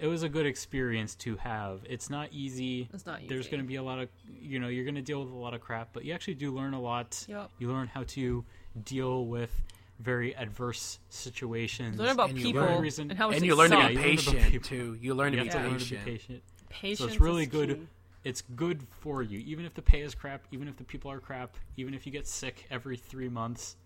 [0.00, 1.82] it was a good experience to have.
[1.88, 2.88] It's not easy.
[2.92, 3.28] It's not easy.
[3.28, 5.36] There's going to be a lot of you know you're going to deal with a
[5.36, 7.24] lot of crap, but you actually do learn a lot.
[7.28, 7.50] Yep.
[7.60, 8.44] You learn how to
[8.84, 9.52] deal with
[10.00, 11.96] very adverse situations.
[12.00, 13.82] Learn about And you people learn- reason- and how much and you learn to be
[13.82, 14.98] Yeah, you learn about patient too.
[15.00, 16.42] You learn to you be have learn to be patient.
[16.74, 17.08] Patient.
[17.10, 17.68] Patience it's really is good.
[17.76, 17.86] key.
[18.24, 21.20] It's good for you, even if the pay is crap, even if the people are
[21.20, 23.76] crap, even if you get sick every three months.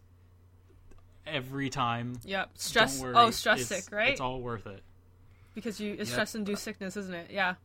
[1.26, 2.50] Every time, Yep.
[2.54, 3.00] Stress.
[3.00, 4.12] don't worry, oh, stress it's- sick, right?
[4.12, 4.82] It's all worth it.
[5.54, 6.14] because you it's Yep.
[6.14, 7.30] stress induced sickness, isn't it?
[7.32, 7.56] Yeah.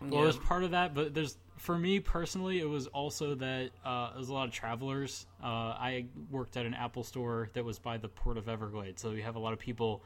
[0.00, 0.22] Well, Yeah.
[0.22, 4.30] there's part of that, but there's for me personally, it was also that uh, there's
[4.30, 5.26] a lot of travelers.
[5.42, 5.46] Uh,
[5.78, 9.22] I worked at an Apple store that was by the port of Everglades, so you
[9.22, 10.02] have a lot of people,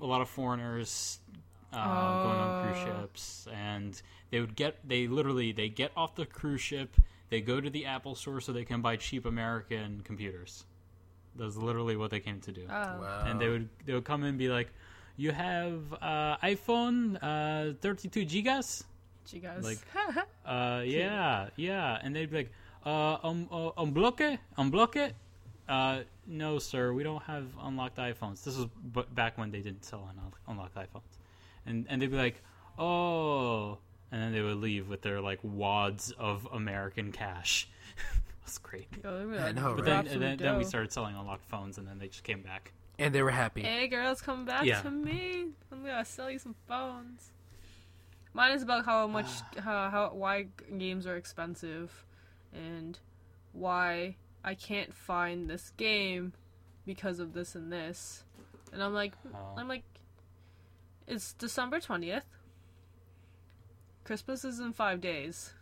[0.00, 1.18] a lot of foreigners
[1.72, 3.00] uh, going on cruise Oh.
[3.02, 4.00] ships, and
[4.30, 6.96] they would get they literally they get off the cruise ship,
[7.30, 10.64] they go to the Apple store so they can buy cheap American computers.
[11.36, 12.72] That's literally what they came to do Oh.
[12.72, 13.24] Wow.
[13.26, 14.68] and they would they would come in and be like,
[15.16, 18.84] "You have uh, iPhone uh, 32 gigas."
[19.26, 19.62] Gigas.
[19.62, 19.78] Like-
[20.44, 22.52] Uh, yeah, yeah, and they'd be like,
[22.84, 25.14] "Uh, um, uh, unblock it, unblock it."
[25.68, 28.42] Uh, no, sir, we don't have unlocked iPhones.
[28.42, 31.06] This was b- back when they didn't sell un- unlocked iPhones,
[31.66, 32.42] and and they'd be like,
[32.78, 33.78] "Oh,"
[34.10, 37.68] and then they would leave with their like wads of American cash.
[38.44, 38.88] That's great.
[39.04, 40.04] Yo, they were I know, But right?
[40.04, 42.72] then, then, then we started selling unlocked phones, and then they just came back.
[42.98, 43.62] and they were happy.
[43.62, 44.82] Hey, girls, come back Yeah.
[44.82, 45.46] to me.
[45.70, 47.30] I'm gonna sell you some phones.
[48.34, 49.26] Mine is about how much,
[49.58, 50.46] how, how, why
[50.78, 52.04] games are expensive,
[52.52, 52.98] and
[53.52, 56.32] why I can't find this game
[56.84, 58.24] because of this and this.
[58.72, 59.54] And I'm like, Oh.
[59.56, 59.84] I'm like,
[61.12, 62.24] it's December twentieth.
[64.04, 65.52] Christmas is in five days.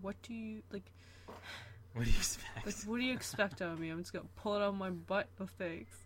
[0.00, 0.84] What do you like?
[1.94, 2.66] What do you expect?
[2.66, 3.90] Like, what do you expect of me?
[3.90, 5.28] I'm just gonna pull it out of my butt.
[5.40, 5.96] No thanks.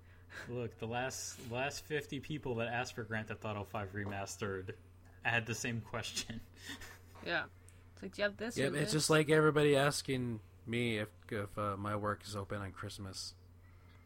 [0.48, 4.72] Look, the last last fifty people that asked for Grand Theft Auto Five remastered
[5.22, 6.40] had the same question.
[7.26, 7.42] Yeah.
[7.92, 8.56] It's like, do you have this?
[8.56, 8.92] Yeah, or it's this?
[8.92, 13.34] just like everybody asking me if if uh, my work is open on Christmas.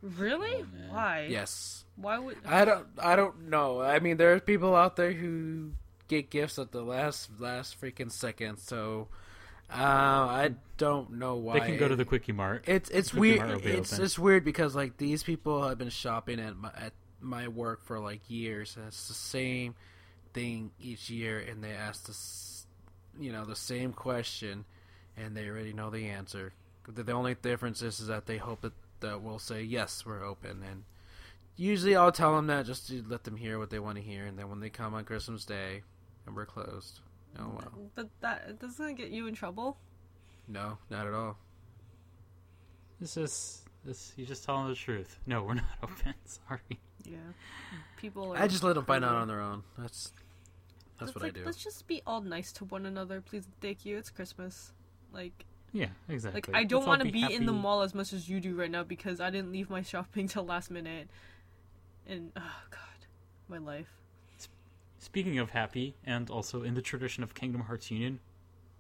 [0.05, 0.63] Really?
[0.63, 0.93] Oh.
[0.95, 1.29] Why?
[1.31, 2.37] Yes, Why would?
[2.47, 2.87] I don't.
[2.99, 3.81] I don't know.
[3.81, 5.73] I mean, there are people out there who
[6.09, 8.59] get gifts at the last last freaking second.
[8.59, 9.09] So
[9.71, 11.61] uh, I don't know why.
[11.61, 12.65] They can go to the Quickie Mart.
[12.67, 13.39] It's it's Quickie weird.
[13.41, 14.05] Mart will be It's open.
[14.05, 16.93] it's weird because like these people have been shopping at my at
[17.23, 19.75] my work for like years, and it's the same
[20.35, 22.67] thing each year, and they ask this,
[23.19, 24.67] you know, the same question,
[25.17, 26.53] and they already know the answer.
[26.93, 28.73] The, the only difference is, is that they hope that
[29.05, 30.85] that we'll say yes, we're open, and
[31.57, 34.25] usually I'll tell them that just to let them hear what they want to hear,
[34.27, 35.83] and then when they come on Christmas Day
[36.27, 37.01] and we're closed,
[37.39, 39.77] oh well, But that doesn't get you in trouble.
[40.49, 41.39] no, not at all.
[43.01, 44.13] This is this.
[44.17, 45.19] You just telling the truth.
[45.27, 46.15] No, we're not open.
[46.25, 46.81] Sorry.
[47.05, 47.17] Yeah.
[47.99, 48.33] People.
[48.35, 49.63] Are I just let them find out on their own.
[49.77, 50.13] That's
[50.99, 51.45] that's It's what like, I do.
[51.45, 53.47] Let's just be all nice to one another, please.
[53.61, 53.99] Thank you.
[53.99, 54.73] It's Christmas.
[55.13, 55.45] Like,
[55.75, 56.41] Yeah, exactly.
[56.41, 58.55] like I don't Let's want to be, in the mall as much as you do
[58.55, 61.09] right now because I didn't leave my shopping till last minute.
[62.07, 63.07] And oh god,
[63.49, 63.89] my life.
[65.01, 68.21] Speaking of happy, and also in the tradition of Kingdom Hearts Union,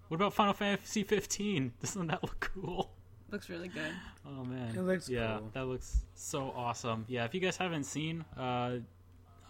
[0.08, 1.72] what about Final Fantasy 15?
[1.82, 2.92] Doesn't that look cool?
[3.30, 3.92] Looks really good.
[4.24, 5.50] Oh man, It looks yeah, cool.
[5.52, 7.04] that looks so awesome.
[7.08, 8.76] Yeah, if you guys haven't seen, uh,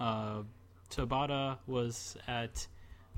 [0.01, 0.43] uh,
[0.91, 2.67] Tabata was at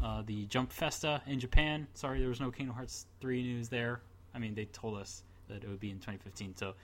[0.03, 1.87] uh, the Jump Festa in Japan.
[1.95, 4.01] Sorry, there was no Kingdom Hearts 3 news there.
[4.37, 6.75] I mean, they told us that it would be in 2015, so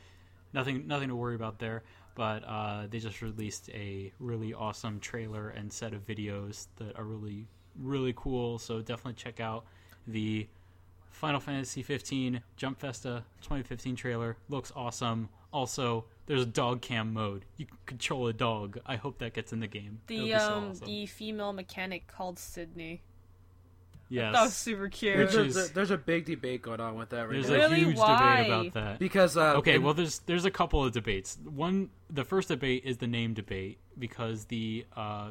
[0.54, 1.82] nothing, nothing to worry about there.
[2.14, 7.04] But uh, they just released a really awesome trailer and set of videos that are
[7.04, 7.46] really,
[7.78, 8.58] really cool.
[8.58, 9.64] So definitely check out
[10.06, 10.48] the
[11.10, 14.36] Final Fantasy 15 Jump Festa 2015 trailer.
[14.48, 15.28] Looks awesome.
[15.52, 17.44] Also, there's a dog cam mode.
[17.56, 18.78] You can control a dog.
[18.86, 20.00] I hope that gets in the game.
[20.06, 20.86] The so um awesome.
[20.86, 23.02] the female mechanic called Sydney.
[24.12, 24.32] Yes.
[24.34, 25.18] That was super cute.
[25.18, 27.54] Which there's, is- a, there's a big debate going on with that right There's now.
[27.54, 27.80] a Really?
[27.84, 28.36] huge Why?
[28.42, 28.98] debate about that.
[28.98, 31.38] because uh, Okay, in- well, there's there's a couple of debates.
[31.44, 35.30] One, the first debate is the name debate because the, uh,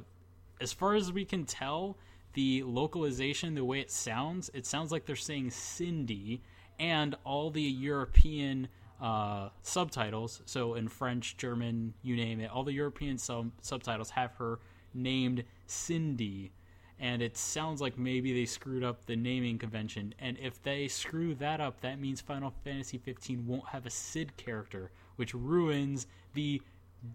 [0.60, 1.98] as far as we can tell,
[2.34, 6.42] the localization, the way it sounds, it sounds like they're saying Cindy,
[6.80, 8.68] and all the European
[9.02, 10.42] uh, subtitles.
[10.46, 14.60] So in French, German, you name it, all the European sub- subtitles have her
[14.94, 16.52] named Cindy.
[17.02, 20.14] And it sounds like maybe they screwed up the naming convention.
[20.20, 24.38] And if they screw that up, that means Final Fantasy 15 won't have a Sid
[24.38, 26.62] character, which ruins the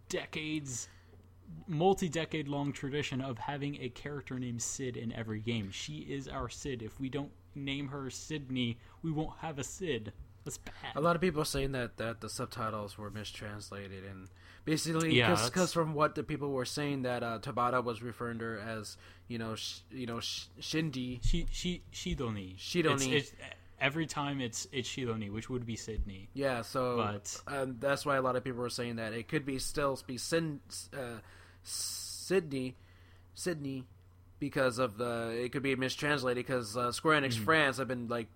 [0.09, 0.89] decades,
[1.69, 5.71] multi decade long tradition of having a character named Sid in every game.
[5.71, 6.83] She is our Sid.
[6.83, 10.13] If we don't name her Sydney, we won't have a Sid.
[10.45, 10.75] That's bad.
[10.97, 14.29] a lot of people are saying that that the subtitles were mistranslated and
[14.67, 18.45] basically Yeah, because from what the people were saying that uh, Tabata was referring to
[18.45, 18.99] her as
[19.29, 21.21] you know sh- you know sh- Shindy.
[21.25, 22.59] She she Shidoni.
[22.59, 23.13] Shidoni.
[23.13, 23.33] It's, it's,
[23.81, 26.29] every time it's it's Shidoni, which would be Sydney.
[26.35, 29.47] Yeah, so But- um, that's why a lot of people were saying that it could
[29.47, 30.61] be still be Sin,
[30.93, 31.21] uh,
[31.63, 32.75] Sydney,
[33.35, 33.85] Sydney,
[34.39, 37.23] because of the it could be mistranslated because uh, Square.
[37.23, 38.27] Enix France have been like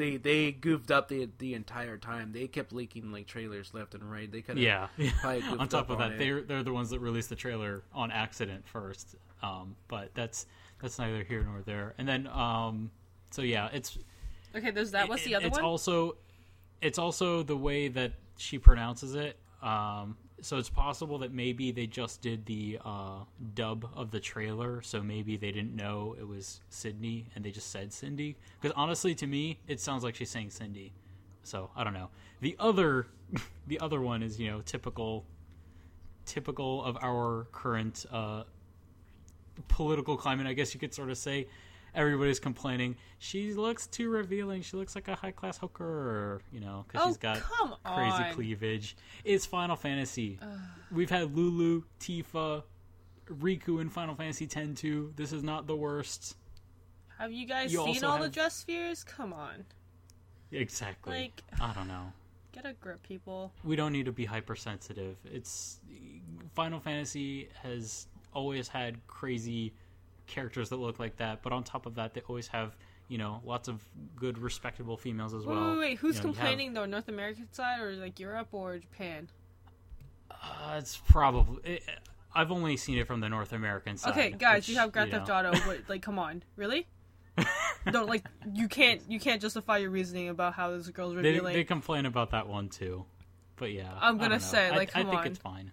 [0.00, 2.32] they they goofed up the the entire time.
[2.32, 4.30] They kept leaking like trailers left and right.
[4.30, 4.88] They could Yeah.
[5.24, 6.18] On top of on that, it.
[6.18, 9.14] they're they're the ones that released the trailer on accident first.
[9.42, 10.46] Um, but that's
[10.80, 11.94] that's neither here nor there.
[11.98, 12.90] And then um,
[13.30, 13.98] so yeah, it's
[14.56, 15.08] Okay, there's that.
[15.08, 15.64] What's the it- other it's one?
[15.64, 16.16] also
[16.80, 19.36] it's also the way that she pronounces it.
[19.62, 23.24] Um, so it's possible that maybe they just did the uh,
[23.54, 27.70] dub of the trailer, so maybe they didn't know it was Sydney and they just
[27.70, 28.36] said Cindy.
[28.60, 30.92] Because honestly, to me, it sounds like she's saying Cindy.
[31.42, 32.10] So I don't know.
[32.40, 33.06] The other,
[33.66, 35.24] the other one is you know typical,
[36.26, 38.44] typical of our current uh,
[39.68, 40.46] political climate.
[40.46, 41.46] I guess you could sort of say
[41.94, 44.62] everybody's complaining she looks too revealing.
[44.62, 47.36] She looks like a high class hooker, you know, because Oh, she's got
[47.84, 48.32] crazy on.
[48.32, 48.96] cleavage.
[49.24, 50.38] It's Final Fantasy.
[50.90, 52.62] We've had Lulu, Tifa,
[53.26, 55.12] Rikku in Final Fantasy X too.
[55.16, 56.36] This is not the worst.
[57.18, 59.04] Have you guys You seen all the dress spheres?
[59.04, 59.66] Come on.
[60.50, 61.12] Exactly.
[61.24, 62.12] Like- I don't know.
[62.52, 63.52] Get a grip, people.
[63.62, 65.18] we don't need to be hypersensitive.
[65.24, 65.78] It's
[66.54, 69.72] Final Fantasy has always had crazy
[70.30, 72.76] characters that look like that, but on top of that, they always have
[73.08, 73.82] you know lots of
[74.16, 75.72] good, respectable females as well.
[75.72, 75.98] wait, wait.
[75.98, 76.86] Who's You know, you have- complaining though?
[76.86, 79.28] North American side or like Europe or Japan?
[80.30, 81.74] Uh, it's probably.
[81.74, 81.82] It,
[82.34, 84.12] I've only seen it from the North American side.
[84.12, 85.34] Okay, guys, which, you have Grand you Theft know.
[85.34, 85.50] Auto.
[85.66, 86.86] But, like, come on, really?
[87.92, 91.54] no, like you can't you can't justify your reasoning about how this girl's They, revealing.
[91.54, 93.04] they complain about that one too,
[93.56, 95.72] but yeah, I'm gonna say, like, I, come think it's fine.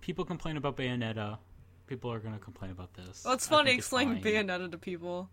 [0.00, 1.38] People complain about Bayonetta.
[1.86, 3.22] People are gonna complain about this.
[3.24, 4.46] well, it's funny explaining fine.
[4.48, 5.28] Bayonetta to people.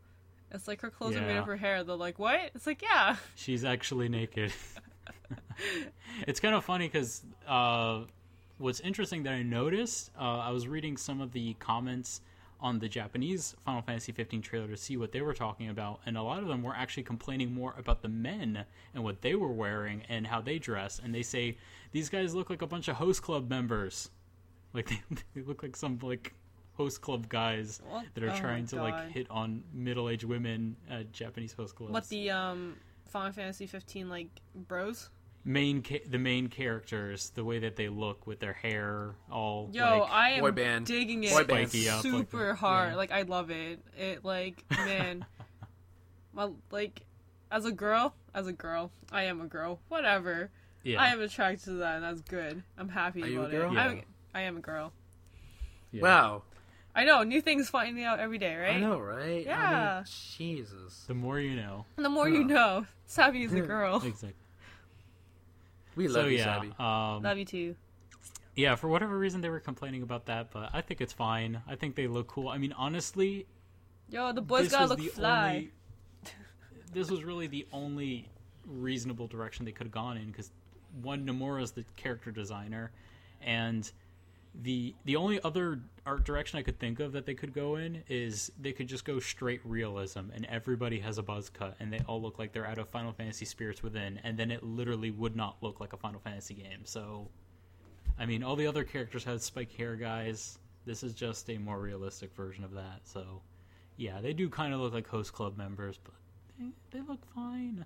[0.54, 1.84] It's like her clothes are made of her hair.
[1.84, 2.52] They're like, what?
[2.54, 3.16] It's like, yeah.
[3.36, 4.52] She's actually naked.
[6.28, 8.02] it's kind of funny because uh,
[8.58, 12.22] what's interesting that I noticed, uh, I was reading some of the comments
[12.60, 16.16] on the Japanese Final Fantasy 15 trailer to see what they were talking about, and
[16.18, 19.52] a lot of them were actually complaining more about the men and what they were
[19.52, 21.02] wearing and how they dress.
[21.04, 21.58] And they say
[21.91, 24.10] these guys look like a bunch of host club members,
[24.74, 25.02] like they,
[25.36, 26.34] they look like some like
[26.82, 28.05] host club guys What?
[28.13, 32.07] that are Oh trying to like hit on middle-aged women at Japanese host clubs What
[32.09, 32.77] the um
[33.07, 35.09] Final Fantasy 15 like bros?
[35.43, 39.99] main ca- the main characters the way that they look with their hair all Yo,
[39.99, 40.86] like, I am boy band.
[40.86, 41.69] digging it Boy band.
[41.69, 42.89] Spiky up, like super that, hard.
[42.91, 42.95] yeah.
[42.95, 43.79] Like I love it.
[43.97, 45.25] It like man,
[46.34, 47.01] my like
[47.51, 49.79] as a girl, as a girl, I am a girl.
[49.89, 50.51] Whatever.
[50.84, 52.63] yeah I am attracted to that, and that's good.
[52.77, 53.71] I'm happy Are you a about girl?
[53.71, 53.73] it.
[53.75, 53.84] Yeah.
[53.84, 54.01] I'm,
[54.34, 54.93] I am a girl.
[55.91, 56.01] yeah.
[56.03, 56.43] Wow.
[56.95, 58.75] I know new things finding out every day, right?
[58.75, 59.45] I know, right?
[59.47, 59.95] I Yeah.
[59.97, 60.05] mean,
[60.37, 61.03] Jesus.
[61.07, 64.01] the more you know And the more you know, Sabi is a girl.
[64.03, 64.33] exactly
[65.95, 66.73] We so love you, yeah Sabi.
[66.79, 67.75] um Love you too.
[68.55, 71.75] yeah for whatever reason they were complaining about that but i think it's fine i
[71.75, 73.45] think they look cool i mean honestly
[74.09, 75.47] Yo, the boys this gotta look fly.
[75.47, 75.71] only
[76.93, 78.27] this was really the only
[78.65, 80.51] reasonable direction they could have gone in because
[81.01, 82.91] one Nomura's the character designer,
[83.41, 83.89] and
[84.54, 88.04] the the only other art direction I could think of that they could go in
[88.10, 91.99] is they could just go straight realism, and everybody has a buzz cut, and they
[92.08, 95.36] all look like they're out of Final Fantasy Spirits Within, and then it literally would
[95.36, 96.82] not look like a Final Fantasy game.
[96.84, 97.30] So,
[98.20, 100.60] I mean, all the other characters had spike hair guys.
[100.86, 103.02] This is just a more realistic version of that.
[103.04, 103.41] So,
[103.97, 106.14] yeah, they do kind of look like host club members, but
[106.60, 107.86] they, they look fine.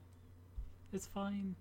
[0.93, 1.55] It's fine.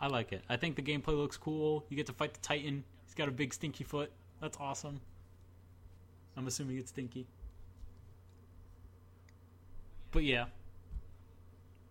[0.00, 0.44] I like it.
[0.48, 1.84] I think the gameplay looks cool.
[1.88, 2.84] You get to fight the Titan.
[3.18, 4.12] He's got a big stinky foot.
[4.40, 5.00] That's awesome.
[6.36, 7.26] I'm assuming it's stinky.
[10.12, 10.44] But yeah,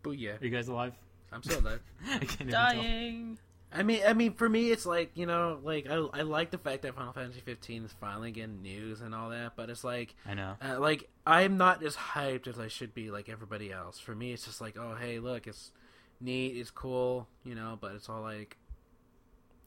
[0.05, 0.41] Booyah.
[0.41, 0.93] are you guys alive?
[1.33, 1.81] I'm still alive.
[2.07, 3.37] I can't even Dying.
[3.73, 6.57] I mean, I mean, for me, it's like you know, like I, I like the
[6.57, 10.15] fact that Final Fantasy 15 is finally getting news and all that, but it's like.
[10.25, 10.53] I know.
[10.61, 13.99] uh, like I'm not as hyped as I should be, like everybody else.
[13.99, 15.73] For me, it's just like, oh, hey, look, it's
[16.21, 18.55] neat, it's cool, you know, but it's all like,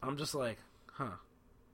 [0.02, 0.56] I'm just like,
[0.90, 1.16] huh,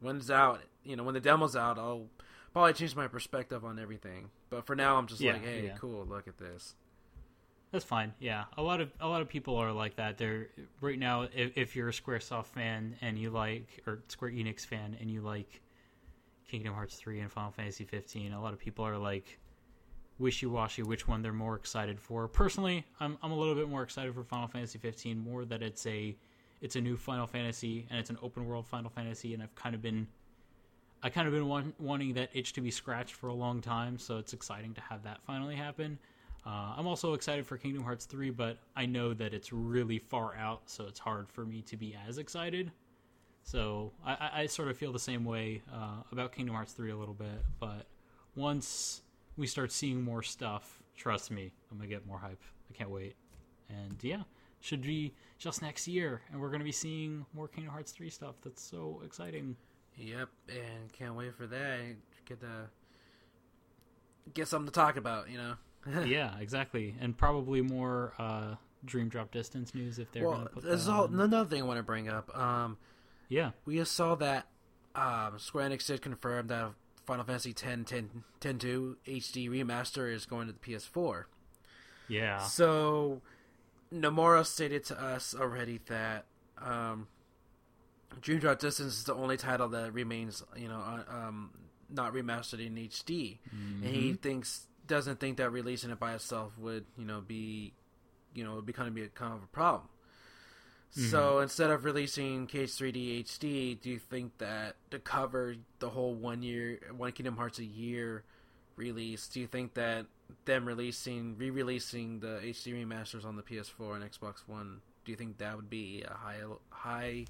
[0.07, 2.07] when it's out, you know, when the demo's out, I'll
[2.53, 4.31] probably change my perspective on everything.
[4.49, 5.75] But for now, I'm just Yeah, like, hey, yeah.
[5.77, 6.75] cool, look at this.
[7.73, 8.15] That's fine.
[8.21, 10.17] Yeah, a lot of a lot of people are like that.
[10.17, 10.49] They're
[10.81, 11.23] right now.
[11.23, 15.21] If, if you're a SquareSoft fan and you like, or Square Enix fan and you
[15.21, 15.61] like
[16.49, 19.39] Kingdom Hearts three and Final Fantasy fifteen, a lot of people are like
[20.19, 22.29] wishy washy which one they're more excited for.
[22.29, 25.85] Personally, I'm I'm a little bit more excited for Final Fantasy fifteen, more that it's
[25.87, 26.17] a
[26.61, 29.75] it's a new Final Fantasy and it's an open world Final Fantasy, and I've kind
[29.75, 30.07] of been
[31.03, 33.99] I kind of been want, wanting that itch to be scratched for a long time,
[33.99, 35.99] so it's exciting to have that finally happen.
[36.45, 40.35] Uh, I'm also excited for Kingdom Hearts 3, but I know that it's really far
[40.37, 42.73] out, so it's hard for me to be as excited.
[43.43, 46.97] So I, I, sort of feel the same way uh, about Kingdom Hearts 3 a
[46.97, 47.87] little bit, but
[48.35, 49.03] once
[49.37, 52.43] we start seeing more stuff, trust me, I'm gonna get more hype.
[52.71, 53.15] I can't wait.
[53.69, 54.23] And yeah,
[54.61, 58.37] should be just next year, and we're gonna be seeing more Kingdom Hearts 3 stuff.
[58.43, 59.57] That's so exciting.
[59.97, 61.81] Yep, and can't wait for that.
[62.27, 62.69] Get to
[64.35, 65.55] get something to talk about, you know.
[66.05, 70.65] yeah, exactly, and probably more uh, Dream Drop Distance news if they're well, gonna put
[70.65, 72.37] there's all, another thing I want to bring up.
[72.37, 72.77] Um,
[73.29, 74.47] Yeah, we just saw that
[74.95, 76.73] um, Square Enix did confirm that
[77.05, 81.25] Final Fantasy 10, 10, 10 2 HD remaster is going to the PS4.
[82.09, 83.23] yeah, So
[84.03, 86.25] Nomura stated to us already that
[86.61, 87.09] um,
[88.21, 91.51] Dream Drop Distance is the only title that remains, you know, uh, um,
[91.91, 93.39] not remastered in HD,
[93.83, 97.73] and he thinks doesn't think that releasing it by itself would, you know, be,
[98.35, 99.89] you know, would be kind of be a kind of a problem.
[101.11, 106.43] So instead of releasing KH3D HD, do you think that to cover the whole one
[106.43, 108.23] year, one Kingdom Hearts a year
[108.77, 110.07] release, do you think that
[110.45, 115.39] them releasing, re-releasing the HD remasters on the PS4 and Xbox One do you think
[115.39, 117.25] that would be a high high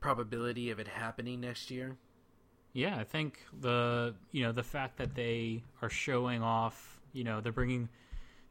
[0.00, 1.96] probability of it happening next year?
[2.72, 7.40] Yeah, I think the you know the fact that they are showing off, you know,
[7.40, 7.88] they're bringing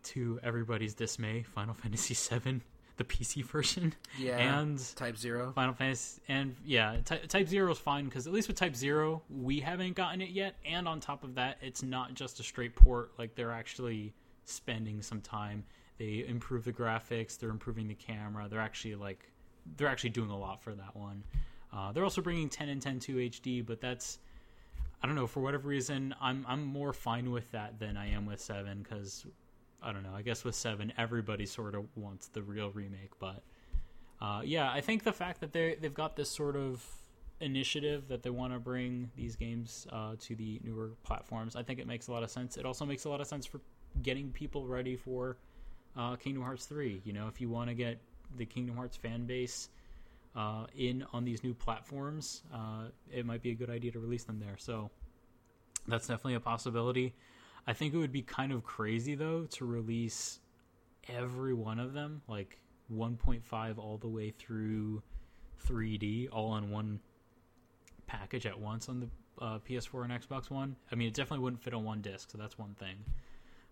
[0.04, 2.62] to everybody's dismay Final Fantasy VII,
[2.98, 5.52] the PC version, Yeah, and Type Zero.
[5.54, 9.22] Final Fantasy, and yeah, ty- Type Zero is fine because at least with Type Zero,
[9.30, 12.76] we haven't gotten it yet, and on top of that, it's not just a straight
[12.76, 13.12] port.
[13.18, 14.14] Like they're actually
[14.46, 15.64] spending some time.
[15.98, 18.48] They improve the graphics, they're improving the camera.
[18.50, 19.30] They're actually like
[19.78, 21.24] they're actually doing a lot for that one.
[21.74, 24.20] Uh, they're also bringing 10 and 10 to HD, but that's
[25.04, 28.26] I don't know for whatever reason I'm I'm more fine with that than I am
[28.26, 29.26] with seven because
[29.86, 30.16] I don't know.
[30.16, 33.44] I guess with seven everybody sort of wants the real remake, but
[34.20, 36.84] uh, yeah, I think the fact that they they've got this sort of
[37.40, 41.80] initiative that they want to bring these games uh, to the newer platforms, I think
[41.80, 42.58] it makes a lot of sense.
[42.58, 43.62] It also makes a lot of sense for
[44.02, 45.38] getting people ready for
[45.96, 47.02] uh, Kingdom Hearts three.
[47.06, 48.00] You know, if you want to get
[48.36, 49.70] the Kingdom Hearts fan base
[50.36, 54.24] uh, in on these new platforms, uh, it might be a good idea to release
[54.24, 54.56] them there.
[54.58, 54.90] So
[55.88, 57.14] that's definitely a possibility.
[57.68, 60.40] I think it would be kind of crazy though to release
[61.08, 62.60] every one of them, like
[62.94, 65.02] 1.5 all the way through
[65.68, 67.00] 3D, all in one
[68.08, 69.10] package at once on the
[69.44, 70.76] uh, PS4 and Xbox One.
[70.92, 72.98] I mean, it definitely wouldn't fit on one disc, so that's one thing.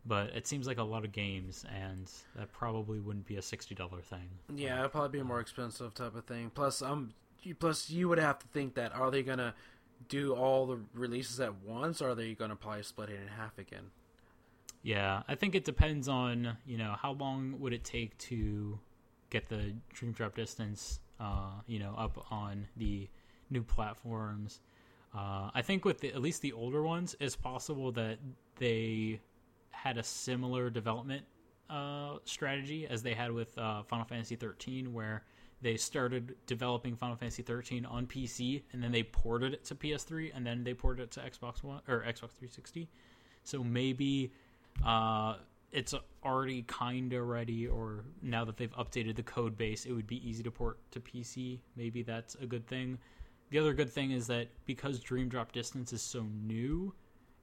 [0.05, 3.73] But it seems like a lot of games, and that probably wouldn't be a sixty
[3.73, 4.29] dollar thing.
[4.53, 6.51] Yeah, it'd probably be a more expensive type of thing.
[6.53, 7.13] Plus, um,
[7.59, 9.55] plus you would have to think that are they gonna
[10.07, 13.57] do all the releases at once, or are they gonna probably split it in half
[13.57, 13.91] again?
[14.81, 18.79] Yeah, I think it depends on you know how long would it take to
[19.29, 23.09] get the Dream Drop Distance, uh, you know, up on the
[23.49, 24.61] new platforms.
[25.13, 28.19] Uh, I think with the, at least the older ones, it's possible that
[28.57, 29.19] they
[29.71, 31.23] had a similar development
[31.69, 35.23] uh, strategy as they had with uh, Final Fantasy 13, where
[35.63, 40.31] they started developing Final Fantasy 13 on PC and then they ported it to PS3
[40.35, 42.89] and then they ported it to Xbox One or Xbox 360.
[43.43, 44.31] So maybe
[44.85, 45.35] uh,
[45.71, 45.93] it's
[46.23, 50.27] already kind of ready, or now that they've updated the code base, it would be
[50.27, 51.59] easy to port to PC.
[51.75, 52.99] Maybe that's a good thing.
[53.49, 56.93] The other good thing is that because Dream Drop Distance is so new,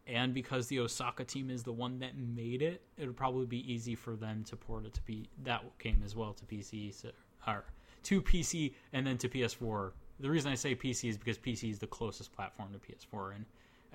[0.06, 3.72] and because the Osaka team is the one that made it, it would probably be
[3.72, 7.10] easy for them to port it to be that game as well to PC, so,
[7.46, 7.64] or
[8.04, 9.92] to PC and then to PS4.
[10.20, 13.44] The reason I say PC is because PC is the closest platform to PS4 and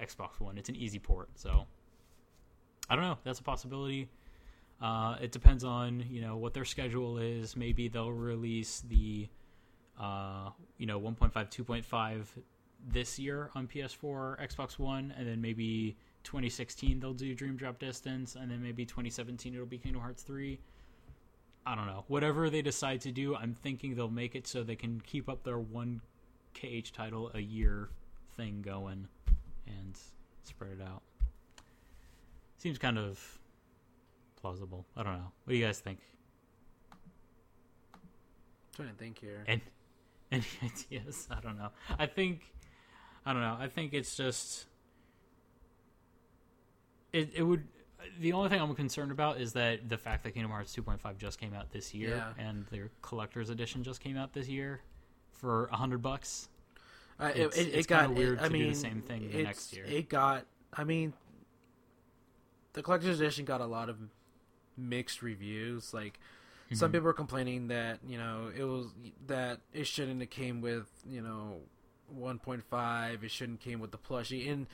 [0.01, 0.57] Xbox One.
[0.57, 1.65] It's an easy port, so
[2.89, 3.17] I don't know.
[3.23, 4.09] That's a possibility.
[4.81, 7.55] Uh, it depends on you know what their schedule is.
[7.55, 9.27] Maybe they'll release the
[9.99, 12.25] uh, you know 1.5, 2.5
[12.87, 18.35] this year on PS4, Xbox One, and then maybe 2016 they'll do Dream Drop Distance,
[18.35, 20.59] and then maybe 2017 it'll be Kingdom Hearts 3.
[21.65, 22.05] I don't know.
[22.07, 25.43] Whatever they decide to do, I'm thinking they'll make it so they can keep up
[25.43, 26.01] their one
[26.53, 27.89] KH title a year
[28.37, 29.07] thing going
[29.67, 29.97] and
[30.43, 31.01] spread it out.
[32.57, 33.39] Seems kind of
[34.39, 34.85] plausible.
[34.95, 35.31] I don't know.
[35.43, 35.99] What do you guys think?
[38.75, 39.43] trying to think here.
[39.47, 39.61] And
[40.31, 41.27] any ideas?
[41.31, 41.69] I don't know.
[41.97, 42.41] I think
[43.25, 43.57] I don't know.
[43.59, 44.65] I think it's just
[47.13, 47.67] it it would
[48.19, 51.39] the only thing I'm concerned about is that the fact that Kingdom Hearts 2.5 just
[51.39, 52.43] came out this year Yeah.
[52.43, 54.81] and their collector's edition just came out this year
[55.33, 56.49] for a hundred bucks.
[57.19, 59.29] Uh, it, It's- it, it's it got weird it, I to do the same thing
[59.31, 59.85] the next year.
[59.85, 60.45] It got.
[60.73, 61.13] I mean,
[62.73, 63.97] the collector's edition got a lot of
[64.77, 65.93] mixed reviews.
[65.93, 66.19] Like
[66.73, 66.93] some Mhm.
[66.93, 68.87] people were complaining that you know it was
[69.27, 71.61] that it shouldn't have came with you know
[72.13, 73.23] 1.5.
[73.23, 74.51] It shouldn't came with the plushie.
[74.51, 74.67] And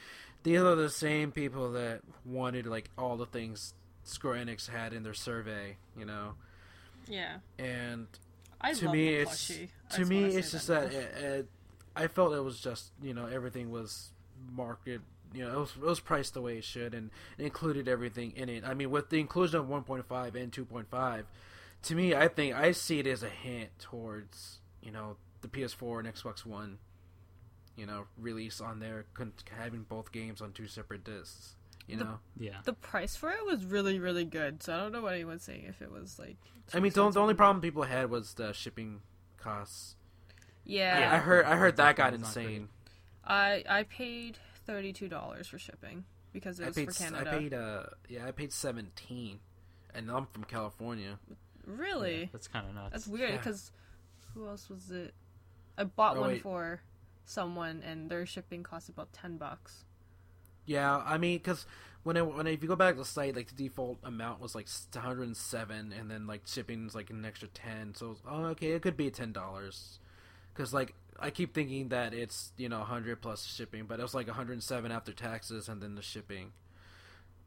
[0.44, 3.74] these are the same people that wanted like all the things
[4.04, 5.78] Square Enix had in their survey.
[5.98, 6.34] You know,
[7.08, 7.38] Yeah.
[7.60, 8.08] and
[8.60, 9.52] I to me it's.
[9.92, 11.48] To me it's just that it, it,
[11.96, 14.12] I felt it was just you know everything was
[14.54, 15.02] marketed
[15.34, 18.50] you know it was, it was priced the way it should and included everything in
[18.50, 18.64] it.
[18.66, 21.24] I mean with the inclusion of 1.5 and 2.5,
[21.84, 26.00] to me I think I see it as a hint towards you know the PS4
[26.00, 26.78] and Xbox One,
[27.82, 31.56] you know release on there con- having both games on two separate discs.
[31.88, 32.60] You The- know, Yeah.
[32.64, 34.62] the price for it was really really good.
[34.62, 36.38] So I don't know what anyone's saying if it was like.
[36.76, 39.02] I mean the, the only problem people had was the shipping
[39.38, 39.96] costs.
[40.64, 41.00] Yeah.
[41.00, 41.14] Yeah.
[41.16, 42.46] I heard I heard that got It's not great.
[42.46, 42.70] insane.
[43.26, 47.32] I I paid thirty two dollars for shipping because it I was paid for Canada.
[47.32, 49.40] I paid uh yeah I paid seventeen,
[49.96, 51.18] and I'm from California.
[51.66, 52.22] really?
[52.22, 52.92] Yeah, that's kind of nuts.
[52.92, 53.38] That's weird Yeah.
[53.38, 53.72] because
[54.36, 55.14] who else was it?
[55.78, 56.42] I bought Oh, one wait.
[56.44, 56.82] for
[57.26, 59.86] someone and their shipping cost about ten bucks.
[60.65, 61.65] Yeah, I mean because
[62.03, 64.55] when it, when if you go back to the site, like the default amount was
[64.55, 67.95] like 107, and then like shipping's like an extra 10.
[67.95, 69.99] So oh, okay, it could be ten dollars,
[70.53, 74.15] because like I keep thinking that it's you know 100 plus shipping, but it was
[74.15, 76.51] like 107 after taxes and then the shipping.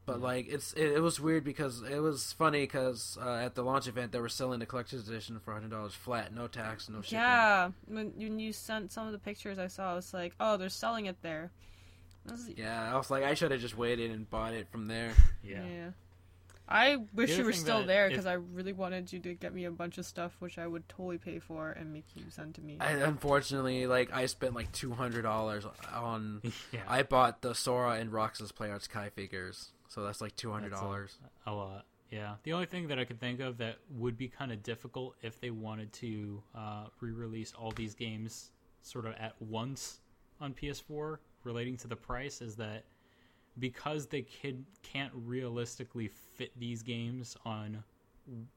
[0.07, 0.25] But Yeah.
[0.25, 3.87] like it's it, it was weird because it was funny because uh, at the launch
[3.89, 7.19] event they were selling the collector's edition for hundred dollars flat, no tax, no shipping.
[7.21, 10.57] Yeah, when, when you sent some of the pictures I saw, I was like, oh,
[10.59, 11.51] they're selling it there.
[12.29, 14.87] I was- Yeah, I was like, I should have just waited and bought it from
[14.87, 15.13] there.
[15.43, 15.65] Yeah.
[15.67, 15.91] yeah.
[16.67, 19.71] I wish you were still there because I really wanted you to get me a
[19.71, 22.79] bunch of stuff, which I would totally pay for and make you send to me.
[22.81, 26.41] I, unfortunately, like I spent like two hundred dollars on.
[26.73, 26.81] Yeah.
[26.89, 30.73] I bought the Sora and Roxas Play Arts Kai figures, so that's like two hundred
[30.73, 31.19] dollars.
[31.47, 31.87] A lot.
[32.11, 32.35] Yeah.
[32.45, 35.41] The only thing that I could think of that would be kind of difficult if
[35.41, 40.01] they wanted to uh, re-release all these games sort of at once
[40.41, 42.85] on PS4 relating to the price is that
[43.59, 47.83] because they kid can't realistically fit these games on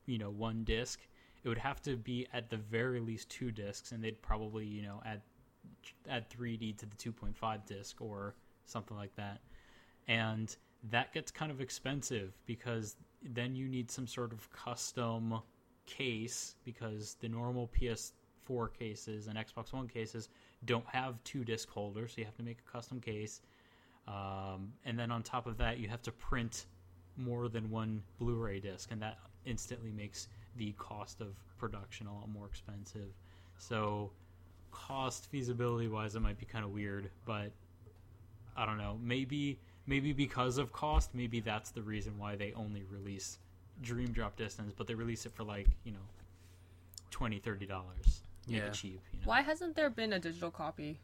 [0.05, 0.99] you know one disc
[1.43, 4.81] it would have to be at the very least two discs and they'd probably you
[4.81, 5.21] know add
[6.09, 9.39] add 3d to the 2.5 disc or something like that
[10.07, 10.55] and
[10.91, 15.41] that gets kind of expensive because then you need some sort of custom
[15.85, 20.29] case because the normal PS4 cases and Xbox One cases
[20.65, 23.41] don't have two disc holders, so you have to make a custom case.
[24.07, 26.65] Um, and then on top of that, you have to print
[27.17, 32.29] more than one Blu-ray disc, and that instantly makes the cost of production a lot
[32.29, 33.09] more expensive.
[33.57, 34.11] So,
[34.71, 37.51] cost feasibility wise, it might be kind of weird, but
[38.55, 38.99] I don't know.
[39.01, 43.39] Maybe maybe because of cost, maybe that's the reason why they only release
[43.81, 46.05] Dream Drop Distance, but they release it for like you know
[47.11, 48.21] 20 30 dollars.
[48.47, 48.65] Make Yeah.
[48.67, 49.01] it cheap.
[49.11, 49.25] You know?
[49.25, 50.99] Why hasn't there been a digital copy?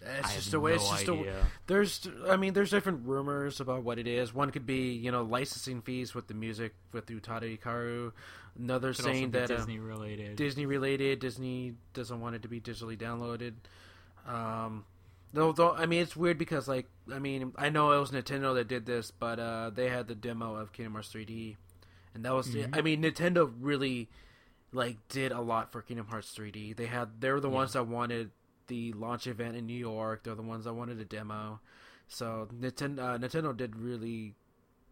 [0.00, 0.70] It's I just have a way.
[0.72, 1.40] no it's just idea.
[1.40, 1.46] a.
[1.66, 4.32] There's, I mean, there's different rumors about what it is.
[4.34, 8.12] One could be, you know, licensing fees with the music with Utada Hikaru.
[8.58, 10.36] Another Could also saying be that uh, Disney related.
[10.36, 11.18] Disney related.
[11.20, 13.54] Disney doesn't want it to be digitally downloaded.
[14.28, 14.84] Um,
[15.32, 18.54] though, though, I mean, it's weird because, like, I mean, I know it was Nintendo
[18.54, 21.56] that did this, but uh, they had the demo of Kingdom Hearts 3D,
[22.14, 22.76] and that was, Mhm.
[22.76, 24.08] I mean, Nintendo really
[24.72, 26.72] like did a lot for Kingdom Hearts 3D.
[26.76, 27.54] They had, they were the Yeah.
[27.54, 28.30] ones that wanted
[28.66, 30.24] the launch event in New York.
[30.24, 31.60] They're the ones that wanted a demo.
[32.08, 34.34] So Nintendo, uh, Nintendo did really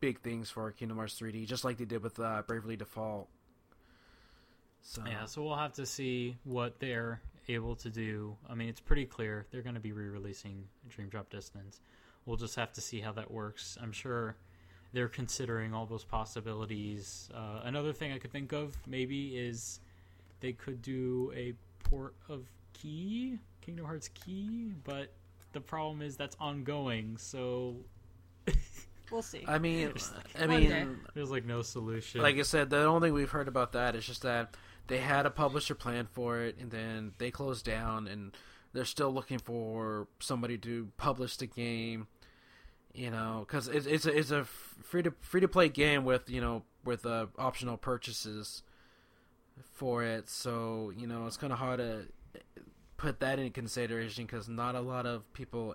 [0.01, 3.29] big things for Kingdom Hearts 3D, just like they did with uh, Bravely Default.
[4.83, 8.37] So Yeah, so we'll have to see what they're able to do.
[8.49, 11.81] I mean, it's pretty clear they're going to be re-releasing Dream Drop Distance.
[12.27, 13.77] We'll just have to see how that works.
[13.83, 14.37] I'm sure
[14.93, 17.29] they're considering all those possibilities.
[17.35, 19.81] Uh, another thing I could think of maybe is
[20.41, 21.53] they could do a
[21.89, 25.13] port of Key, Kingdom Hearts Key, but
[25.53, 27.77] the problem is that's ongoing, so
[29.11, 29.45] We'll see.
[29.47, 32.23] I mean, Just I mean, there's like no solution.
[32.23, 35.27] like I said, the only thing we've heard about that is just that they had
[35.27, 38.37] a publisher plan for it, and then they closed down, and
[38.73, 42.07] they're still looking for somebody to publish the game.
[42.93, 46.31] You know, because it's it's a, it's a free to free to play game with
[46.31, 48.63] you know with uh, optional purchases
[49.73, 50.29] for it.
[50.29, 52.07] So you know, it's kind of hard to
[52.97, 55.75] put that in consideration because not a lot of people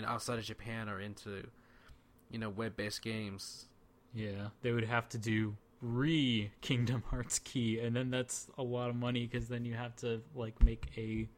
[0.00, 1.46] know outside of Japan are into
[2.30, 3.66] you know web based games.
[4.14, 8.88] Yeah, they would have to do re Kingdom Hearts Key, and then that's a lot
[8.88, 11.28] of money because then you have to like make a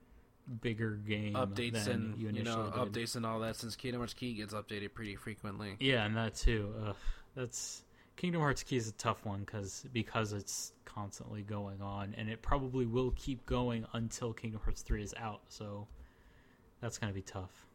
[0.60, 2.74] bigger game updates and you you, know did.
[2.74, 5.76] updates and all that since Kingdom Hearts Key gets updated pretty frequently.
[5.80, 6.72] Yeah, and that too.
[6.86, 6.96] Ugh,
[7.34, 7.82] that's
[8.16, 12.42] Kingdom Hearts Key is a tough one because because it's constantly going on, and it
[12.42, 15.40] probably will keep going until Kingdom Hearts three is out.
[15.48, 15.88] So
[16.80, 17.66] that's gonna be tough.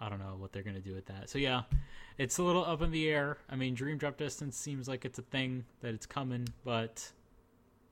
[0.00, 1.30] I don't know what they're gonna do with that.
[1.30, 1.62] So yeah,
[2.18, 3.38] it's a little up in the air.
[3.48, 7.10] I mean, Dream Drop Distance seems like it's a thing that it's coming, but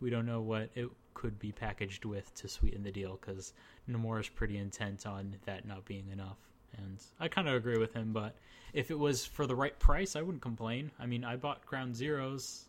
[0.00, 3.54] we don't know what it could be packaged with to sweeten the deal because
[3.88, 6.38] Nomura's pretty intent on that not being enough.
[6.76, 8.34] And I kind of agree with him, but
[8.72, 10.90] if it was for the right price, I wouldn't complain.
[10.98, 12.64] I mean, I bought Ground Zeroes,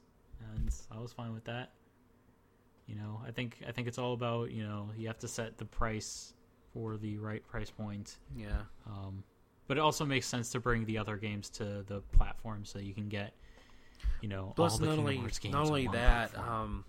[0.53, 1.71] and I was fine with that.
[2.87, 5.57] You know, I think I think it's all about you know you have to set
[5.57, 6.33] the price
[6.75, 8.17] for the right price point.
[8.37, 8.49] Yeah,
[8.85, 9.23] Um,
[9.67, 12.93] but it also makes sense to bring the other games to the platform so you
[12.93, 13.33] can get
[14.21, 15.53] you know plus all the not Kingdom only Hearts games.
[15.53, 16.85] not only one that, um,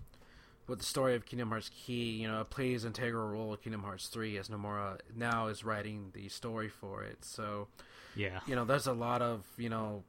[0.67, 3.57] with the story of Kingdom Hearts Key, you know, it plays an integral role in
[3.59, 7.23] Kingdom Hearts Three as Nomura now is writing the story for it.
[7.23, 7.69] So
[8.15, 10.03] yeah, you know, there's a lot of you know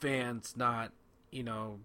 [0.00, 0.92] fans not
[1.30, 1.80] you know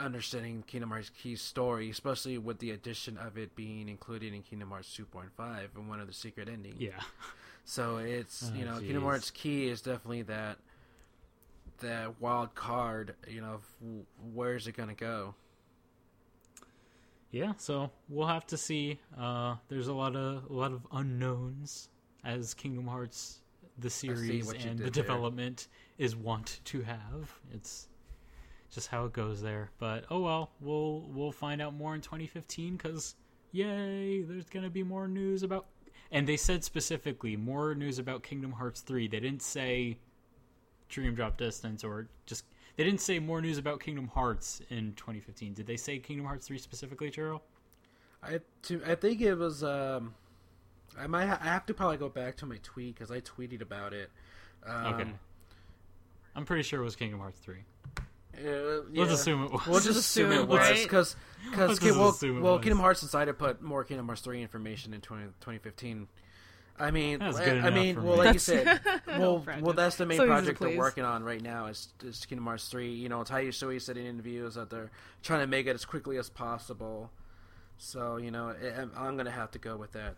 [0.00, 4.70] understanding Kingdom Hearts Key's story, especially with the addition of it being included in Kingdom
[4.70, 6.80] Hearts 2.5 and one of the secret endings.
[6.80, 7.00] yeah,
[7.64, 9.02] So it's Oh, you know Kingdom.
[9.02, 10.58] Hearts Key is definitely that
[11.78, 13.14] that wild card.
[13.28, 13.60] You know,
[14.32, 15.34] where's it gonna go?
[17.30, 18.98] Yeah, so we'll have to see.
[19.16, 21.88] Uh, there's a lot of a lot of unknowns
[22.24, 23.40] as Kingdom Hearts
[23.78, 27.32] the series and the development is want to have.
[27.52, 27.88] It's
[28.70, 29.70] just how it goes there.
[29.78, 33.14] But oh well, we'll we'll find out more in 2015 because
[33.52, 35.66] yay, there's gonna be more news about.
[36.12, 39.06] And they said specifically more news about Kingdom Hearts 3.
[39.06, 39.98] They didn't say
[40.88, 42.44] Dream Drop Distance or just
[42.76, 45.54] they didn't say more news about Kingdom Hearts in 2015.
[45.54, 47.40] Did they say Kingdom Hearts 3 specifically, Churro?
[48.22, 50.14] I to, I think it was um
[50.98, 53.62] I might ha- I have to probably go back to my tweet cuz I tweeted
[53.62, 54.10] about it.
[54.66, 55.10] Um, okay.
[56.36, 57.56] I'm pretty sure it was Kingdom Hearts 3.
[58.40, 59.02] Uh, yeah.
[59.02, 59.66] Let's assume it was.
[59.66, 61.16] We'll just assume it was because
[61.50, 65.24] because well, well Kingdom Hearts decided to put more Kingdom Hearts three information in 20,
[65.40, 66.08] 2015.
[66.78, 70.60] I mean, I mean, well, like you said, well, well, that's the main so project
[70.60, 72.90] they're working on right now is, is Kingdom Hearts three.
[72.90, 74.90] You know, Tai Yasue said in interviews that they're
[75.22, 77.10] trying to make it as quickly as possible.
[77.76, 78.54] So you know,
[78.96, 80.14] I'm gonna have to go with that.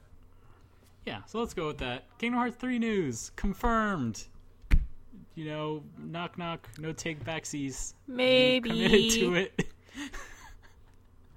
[1.05, 2.05] Yeah, so let's go with that.
[2.19, 4.25] Kingdom Hearts three news confirmed
[5.35, 7.95] you know, knock knock, no take backsies.
[8.07, 9.67] Maybe committed to it.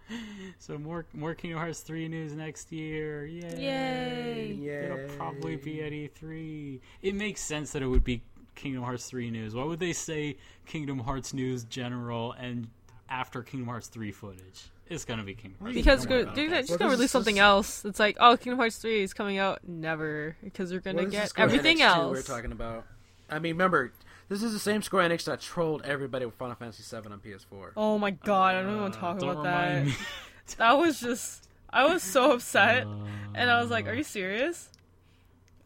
[0.59, 3.25] so more more Kingdom Hearts three news next year.
[3.25, 3.55] Yay!
[3.57, 4.57] Yay!
[4.59, 4.85] Yay.
[4.85, 6.81] It'll probably be at E three.
[7.01, 8.21] It makes sense that it would be
[8.55, 9.55] Kingdom Hearts three news.
[9.55, 12.67] Why would they say Kingdom Hearts news general and
[13.09, 14.65] after Kingdom Hearts three footage?
[14.87, 15.75] It's gonna be Kingdom Hearts.
[15.75, 17.83] Because they're, they're just gonna release something else.
[17.85, 19.67] It's like, oh, Kingdom Hearts three is coming out.
[19.67, 22.15] Never, because they're gonna get everything else.
[22.15, 22.85] We're talking about.
[23.29, 23.93] I mean, remember,
[24.29, 27.71] this is the same Square Enix that trolled everybody with Final Fantasy VII on PS4.
[27.77, 29.87] Oh my god, I don't want to talk uh, about that.
[30.57, 32.89] that was just, I was so upset, uh,
[33.33, 34.69] and I was like, "Are you serious?"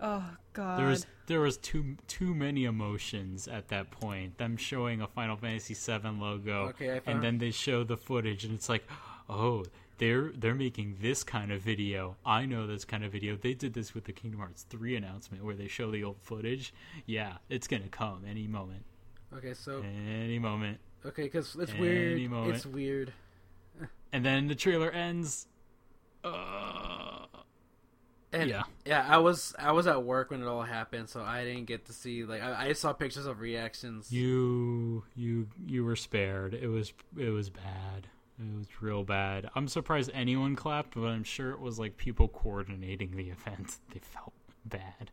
[0.01, 0.79] Oh god.
[0.79, 4.37] There was there was too too many emotions at that point.
[4.37, 8.53] Them showing a Final Fantasy VII logo, okay, and then they show the footage, and
[8.53, 8.85] it's like,
[9.29, 9.63] oh,
[9.99, 12.15] they're they're making this kind of video.
[12.25, 13.35] I know this kind of video.
[13.35, 16.73] They did this with the Kingdom Hearts 3 announcement where they show the old footage.
[17.05, 18.83] Yeah, it's going to come any moment.
[19.37, 20.79] Okay, so any moment.
[21.05, 22.31] Okay, cuz it's any weird.
[22.31, 22.55] Moment.
[22.55, 23.13] It's weird.
[24.11, 25.47] and then the trailer ends
[26.23, 27.25] uh
[28.31, 29.05] and yeah, yeah.
[29.07, 31.93] I was I was at work when it all happened, so I didn't get to
[31.93, 34.11] see like I, I saw pictures of reactions.
[34.11, 36.53] You you you were spared.
[36.53, 38.07] It was it was bad.
[38.39, 39.49] It was real bad.
[39.55, 43.77] I'm surprised anyone clapped, but I'm sure it was like people coordinating the event.
[43.93, 44.33] They felt
[44.65, 45.11] bad.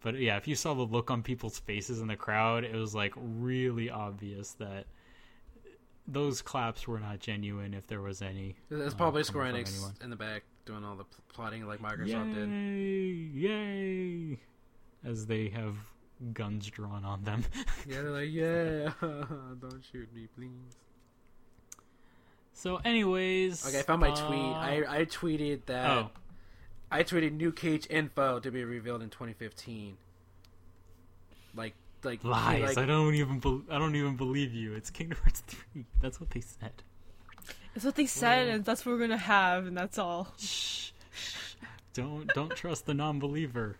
[0.00, 2.94] But yeah, if you saw the look on people's faces in the crowd, it was
[2.94, 4.86] like really obvious that
[6.06, 8.56] those claps were not genuine if there was any.
[8.70, 12.48] It's uh, probably Square Enix in the back doing all the plotting like Microsoft did.
[12.48, 13.34] yay, did.
[13.34, 14.38] Yay!
[15.04, 15.74] As they have
[16.32, 17.44] guns drawn on them.
[17.88, 20.76] yeah, they're like, yeah, don't shoot me, please.
[22.56, 24.40] So, anyways, okay, I found my uh, tweet.
[24.40, 25.90] I I tweeted that.
[25.90, 26.10] Oh.
[26.90, 29.98] I tweeted new KH info to be revealed in 2015.
[31.54, 32.62] Like, like lies.
[32.62, 33.40] Like, I don't even.
[33.40, 34.72] Be- I don't even believe you.
[34.72, 35.84] It's Kingdom Hearts 3.
[36.00, 36.72] That's what they said.
[37.74, 40.28] It's what they said, and that's what we're gonna have, and that's all.
[40.38, 41.56] Shh, shh.
[41.92, 43.76] Don't don't trust the non-believer.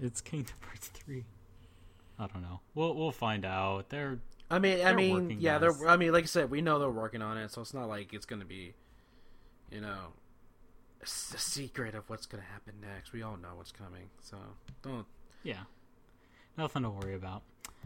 [0.00, 1.24] It's Kingdom Hearts 3.
[2.16, 2.60] I don't know.
[2.76, 3.88] We'll we'll find out.
[3.88, 4.20] They're
[4.50, 5.88] I mean, I mean, yeah, they're.
[5.88, 8.14] I mean, like I said, we know they're working on it, so it's not like
[8.14, 8.74] it's going to be,
[9.70, 10.14] you know,
[11.00, 13.12] a, a secret of what's going to happen next.
[13.12, 14.38] We all know what's coming, so
[14.82, 15.06] don't.
[15.42, 15.64] Yeah,
[16.56, 17.42] nothing to worry about.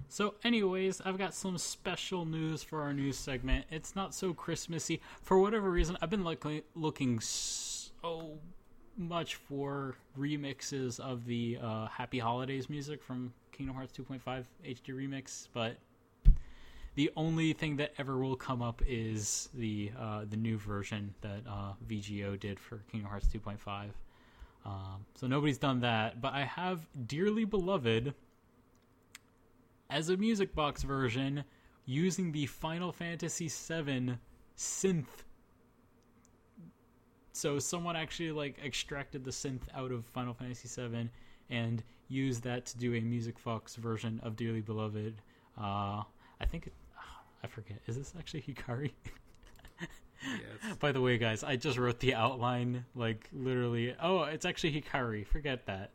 [0.09, 3.67] So, anyways, I've got some special news for our news segment.
[3.71, 5.01] It's not so Christmassy.
[5.23, 8.39] For whatever reason, I've been looking looking so
[8.97, 15.49] much for remixes of the uh, Happy Holidays music from Kingdom Hearts 2.5 HD remix,
[15.53, 15.77] but
[16.95, 21.43] the only thing that ever will come up is the uh, the new version that
[21.49, 23.91] uh, VGO did for Kingdom Hearts 2.5.
[24.65, 28.15] Um, so nobody's done that, but I have Dearly Beloved
[29.91, 31.45] as a music box version
[31.85, 34.17] using the Final Fantasy VII
[34.57, 35.25] synth.
[37.33, 41.09] So someone actually like extracted the synth out of Final Fantasy VII
[41.51, 45.15] and used that to do a music box version of Dearly Beloved.
[45.59, 46.03] Uh,
[46.41, 46.71] I think
[47.43, 47.79] I forget.
[47.87, 48.93] Is this actually Hikari?
[49.81, 50.77] yes.
[50.81, 53.95] By the way, guys, I just wrote the outline like literally.
[54.01, 55.27] Oh, it's actually Hikari.
[55.27, 55.91] Forget that.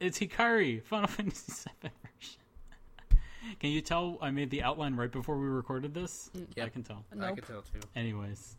[0.00, 3.20] It's Hikari, Final Fantasy VII version.
[3.60, 6.30] Can you tell I made the outline right before we recorded this?
[6.36, 6.66] Mm, yep.
[6.66, 7.04] I can tell.
[7.14, 7.30] Nope.
[7.30, 7.80] I can tell too.
[7.96, 8.56] Anyways,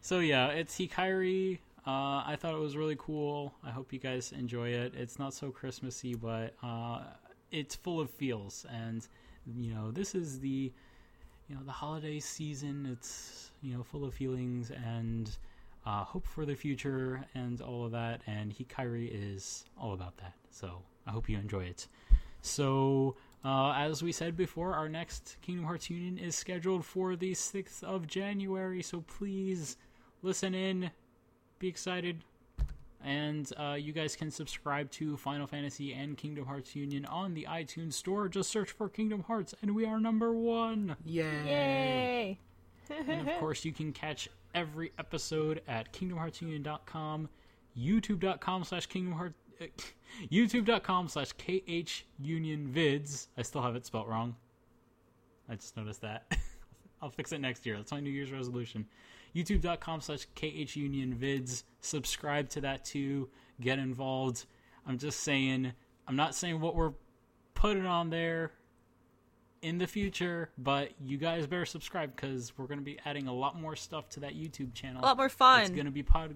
[0.00, 1.58] so yeah, it's Hikari.
[1.86, 3.54] Uh, I thought it was really cool.
[3.64, 4.94] I hope you guys enjoy it.
[4.94, 7.00] It's not so Christmassy, but uh,
[7.50, 9.06] it's full of feels and
[9.56, 10.72] you know, this is the
[11.50, 12.88] you know the holiday season.
[12.90, 15.28] It's you know full of feelings and
[15.84, 18.20] uh, hope for the future and all of that.
[18.26, 20.34] And Hikari is all about that.
[20.50, 21.88] So I hope you enjoy it.
[22.40, 27.34] So uh, as we said before, our next Kingdom Hearts Union is scheduled for the
[27.34, 28.80] sixth of January.
[28.82, 29.76] So please
[30.22, 30.90] listen in,
[31.58, 32.22] be excited.
[33.02, 37.46] And uh, you guys can subscribe to Final Fantasy and Kingdom Hearts Union on the
[37.48, 38.28] iTunes Store.
[38.28, 40.96] Just search for Kingdom Hearts, and we are number one.
[41.04, 41.24] Yay!
[41.46, 42.38] Yay!
[43.08, 47.28] And of course, you can catch every episode at kingdomheartsunion.com,
[47.78, 49.66] youtube.com slash kingdom heart, uh,
[50.30, 53.28] youtube.com slash khunionvids.
[53.38, 54.36] I still have it spelt wrong.
[55.48, 56.36] I just noticed that.
[57.02, 57.76] I'll fix it next year.
[57.76, 58.86] That's my New Year's resolution.
[59.34, 61.64] youtube.com slash khunionvids.
[61.80, 63.28] Subscribe to that too.
[63.60, 64.46] Get involved.
[64.86, 65.72] I'm just saying,
[66.08, 66.92] I'm not saying what we're
[67.54, 68.52] putting on there
[69.62, 73.32] in the future, but you guys better subscribe because we're going to be adding a
[73.34, 75.02] lot more stuff to that YouTube channel.
[75.02, 75.60] A lot more fun.
[75.60, 76.34] It's going to be pod,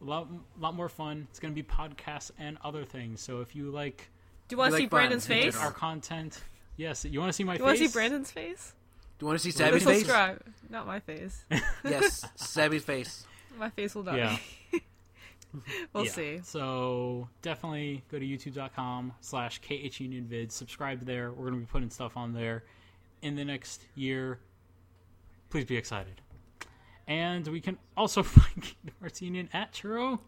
[0.00, 0.26] a lot,
[0.58, 1.26] lot more fun.
[1.30, 3.20] It's going to be podcasts and other things.
[3.20, 4.10] So if you like
[4.48, 5.56] Do you want to see like Brandon's face?
[5.56, 6.42] our content,
[6.76, 7.64] yes, you want to see my You face?
[7.64, 8.74] want to see Brandon's face?
[9.18, 9.98] Do you want to see Then Sabby's face?
[10.00, 10.42] subscribe.
[10.70, 11.44] Not my face.
[11.84, 13.24] yes, Sabby's face.
[13.58, 14.16] My face will die.
[14.16, 14.38] Yeah.
[15.92, 16.10] we'll Yeah.
[16.12, 16.40] see.
[16.44, 20.52] So definitely go to youtube.com slash khunionvids.
[20.52, 21.30] Subscribe there.
[21.32, 22.62] We're going to be putting stuff on there
[23.22, 24.38] in the next year.
[25.50, 26.20] Please be excited.
[27.08, 30.20] And we can also find Kingdom Hearts Union at Churro.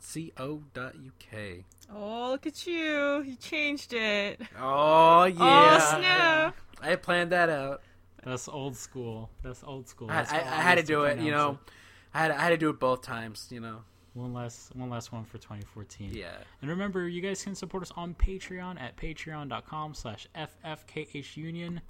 [0.00, 1.64] kh2.co.uk.
[1.94, 3.22] Oh, look at you.
[3.22, 4.40] You changed it.
[4.58, 5.78] Oh yeah.
[5.82, 6.56] Oh, snap.
[6.80, 7.82] I planned that out.
[8.24, 9.30] That's old school.
[9.42, 10.10] That's old school.
[10.10, 11.58] I, That's I, how I had to do it, you pronounce know.
[12.14, 13.80] I had I had to do it both times, you know.
[14.14, 16.10] One last one last one for 2014.
[16.12, 16.30] Yeah.
[16.60, 21.80] And remember, you guys can support us on Patreon at patreon.com slash ffkhunion.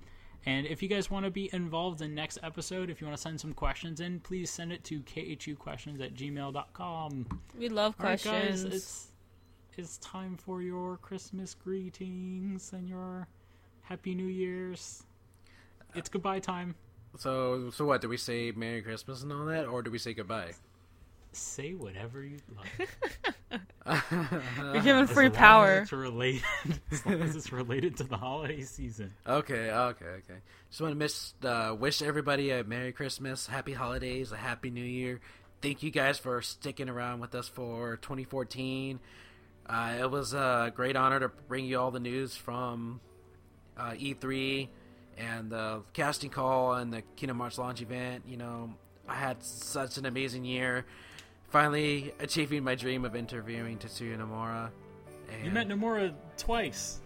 [0.46, 3.22] And if you guys want to be involved in next episode, if you want to
[3.22, 7.26] send some questions in, please send it to khuquestions at gmail.com.
[7.58, 8.64] We love All right, questions.
[8.64, 9.08] guys, it's,
[9.76, 13.26] it's time for your Christmas greetings and your
[13.88, 15.02] Happy New Year's.
[15.94, 16.74] It's goodbye time.
[17.16, 18.02] So so what?
[18.02, 20.50] Do we say Merry Christmas and all that, or do we say goodbye?
[21.32, 22.90] Say whatever you like.
[24.58, 25.78] You're given As free long as power.
[25.78, 26.42] It's related,
[26.90, 29.14] as long as it's related to the holiday season.
[29.26, 30.40] Okay, okay, okay.
[30.68, 34.84] Just want to miss uh, wish everybody a Merry Christmas, Happy Holidays, a Happy New
[34.84, 35.20] Year.
[35.62, 39.00] Thank you guys for sticking around with us for 2014.
[39.66, 43.00] Uh, it was a great honor to bring you all the news from
[43.78, 44.68] uh, E3
[45.16, 48.24] and the casting call and the Kingdom Hearts launch event.
[48.26, 48.74] You know,
[49.08, 50.84] I had such an amazing year.
[51.48, 54.70] Finally achieving my dream of interviewing Tetsuya Nomura.
[55.32, 57.00] And, You met Nomura twice.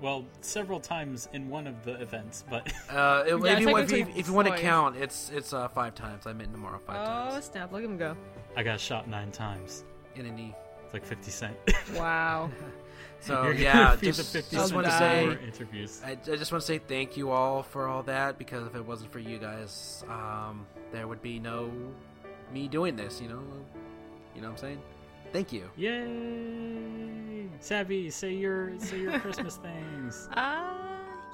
[0.00, 3.92] Well, several times in one of the events, but Uh, it- Yeah, if, you, if,
[3.92, 6.26] you, if you want to count, it's it's uh, five times.
[6.26, 7.72] I met Nomura five Oh, times Oh snap.
[7.72, 8.16] Look at him go.
[8.56, 9.84] I got shot nine times.
[10.16, 10.54] in a knee.
[10.84, 11.56] It's like 50 Cent.
[11.94, 12.50] Wow.
[13.24, 16.02] So yeah, just, just want to say, interviews.
[16.04, 18.84] I, I just want to say thank you all for all that because if it
[18.84, 21.70] wasn't for you guys, um, there would be no
[22.52, 23.22] me doing this.
[23.22, 23.42] You know,
[24.34, 24.82] you know what I'm saying?
[25.32, 25.70] Thank you.
[25.76, 27.48] Yay!
[27.60, 30.28] Sabby, say your say your Christmas things.
[30.34, 30.74] Uh,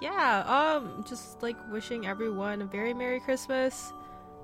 [0.01, 0.45] yeah.
[0.47, 3.93] Um, just like wishing everyone a very Merry Christmas.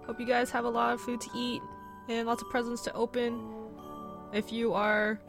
[0.05, 1.63] Hope you guys have a lot of food to eat
[2.09, 3.41] and lots of presents to open.
[4.33, 5.21] If you are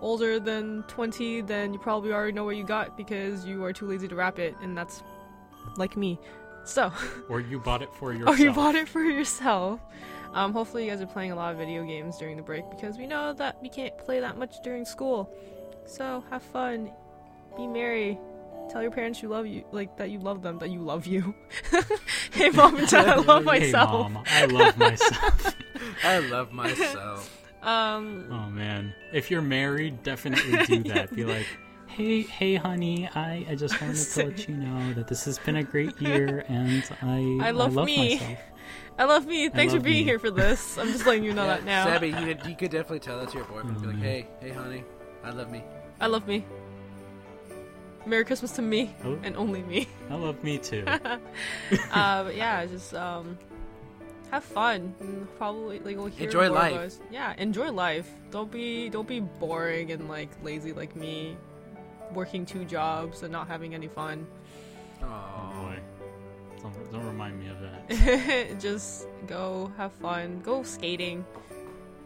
[0.00, 3.86] older than 20, then you probably already know what you got because you are too
[3.86, 5.02] lazy to wrap it, and that's
[5.76, 6.18] like me.
[6.64, 6.92] So,
[7.28, 8.38] Or you bought it for or yourself.
[8.38, 9.80] you bought it for yourself.
[10.32, 12.96] Um, hopefully, you guys are playing a lot of video games during the break because
[12.98, 15.28] we know that we can't play that much during school.
[15.86, 16.90] So, have fun,
[17.56, 18.16] be merry,
[18.70, 21.34] tell your parents you love you, like that you love them, that you love you.
[22.32, 24.10] hey, mom and dad, I love Hey, myself.
[24.12, 25.54] Mom, I love myself.
[26.04, 27.39] I love myself.
[27.62, 31.14] Um, oh man, if you're married, definitely do that.
[31.14, 31.46] Be like,
[31.86, 35.56] hey, hey, honey, I, I just wanted to let you know that this has been
[35.56, 38.14] a great year, and I I love me.
[38.18, 38.38] myself.
[38.98, 39.48] I love me.
[39.48, 40.04] Thanks for being me.
[40.04, 40.78] here for this.
[40.78, 41.84] I'm just letting you know Yeah, that now.
[41.86, 43.80] Sabby, you could, you could definitely tell that to your boyfriend.
[43.80, 44.00] Be like, Mhm.
[44.02, 44.84] hey, hey, honey,
[45.24, 45.62] I love me.
[46.00, 46.44] I love me.
[48.06, 49.18] Merry Christmas to me Oh.
[49.22, 49.86] and only me.
[50.10, 50.84] I love me too.
[50.86, 51.18] uh,
[52.24, 53.38] but yeah, just um,
[54.30, 54.94] have fun.
[55.00, 56.76] And probably like we'll hear Enjoy more of life.
[56.80, 57.00] us.
[57.10, 58.08] Yeah, enjoy life.
[58.30, 61.36] Don't be don't be boring and like lazy like me,
[62.14, 64.26] working two jobs and not having any fun.
[65.02, 65.78] Oh Oh, boy,
[66.62, 68.60] don't, don't remind me of that.
[68.60, 70.40] just go have fun.
[70.44, 71.24] Go skating,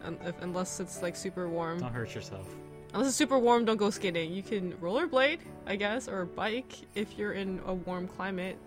[0.03, 1.79] um, if, unless it's like super warm.
[1.79, 2.47] Don't hurt yourself.
[2.93, 4.31] unless it's super warm, don't go skating.
[4.31, 8.57] You can rollerblade, I guess, or bike if you're in a warm climate,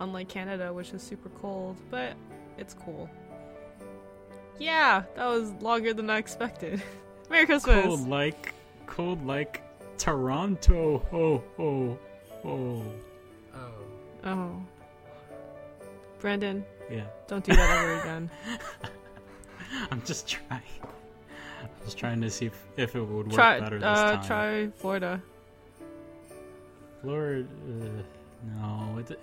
[0.00, 1.76] unlike Canada, which is super cold.
[1.90, 2.12] But
[2.60, 3.08] it's cool.
[4.58, 6.82] Yeah, that was longer than I expected.
[7.30, 7.84] Merry Christmas.
[7.84, 8.54] Cold like,
[8.86, 9.62] cold like
[9.98, 10.98] Toronto.
[11.10, 11.98] Ho ho
[12.42, 12.48] ho.
[12.48, 12.82] Oh.
[14.22, 14.62] Oh,
[16.18, 18.30] Brandon, Yeah, don't do that ever again.
[19.90, 20.60] I'm just trying.
[20.82, 24.24] I was trying to see if, if it would work try, better this uh, time.
[24.26, 25.22] try Florida.
[27.02, 28.02] Lord, uh,
[28.60, 28.98] no.
[28.98, 29.18] It,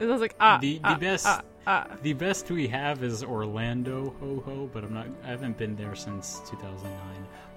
[0.00, 1.86] It was like ah, The- the ah, best- ah, ah.
[2.02, 4.70] the best we have is Orlando, ho ho.
[4.72, 5.06] But I'm not.
[5.24, 6.98] I haven't been there since 2009.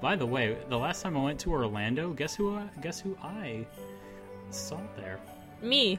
[0.01, 2.55] By the way, the last time I went to Orlando, guess who?
[2.55, 3.65] I, guess who I
[4.51, 5.19] saw there?
[5.61, 5.97] Me.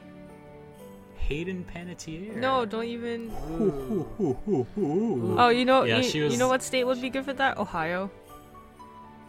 [1.17, 2.35] Hayden Panettiere.
[2.37, 3.29] No, don't even.
[3.51, 5.35] Ooh, ooh, ooh, ooh, ooh.
[5.37, 7.33] Oh, you know, Yeah, you, she was- you know what state would be good for
[7.33, 7.57] that?
[7.57, 8.09] Ohio.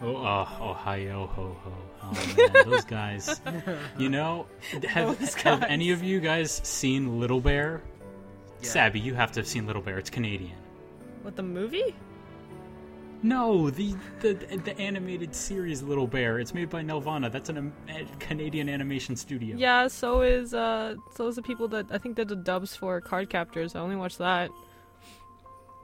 [0.02, 1.72] Oh, uh, Ohio, ho, ho.
[2.02, 3.40] Oh, man, those guys.
[3.98, 4.46] You know,
[4.88, 5.68] have, Those have guys.
[5.70, 7.82] any of you guys seen Little Bear?
[8.62, 8.68] Yeah.
[8.68, 9.98] Sabby, you have to have seen Little Bear.
[9.98, 10.56] It's Canadian.
[11.22, 11.94] What the movie?
[13.22, 14.32] No, the, the
[14.64, 16.38] the animated series Little Bear.
[16.38, 17.30] It's made by Nelvana.
[17.30, 19.56] That's an, um, a Canadian animation studio.
[19.58, 22.98] Yeah, so is uh, so is the people that I think they're the dubs for
[23.02, 23.76] Cardcaptors.
[23.76, 24.50] I only watched that.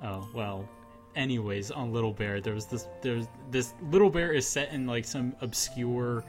[0.03, 0.67] Oh well.
[1.17, 5.35] Anyways, on Little Bear, there's this there's this Little Bear is set in like some
[5.41, 6.25] obscure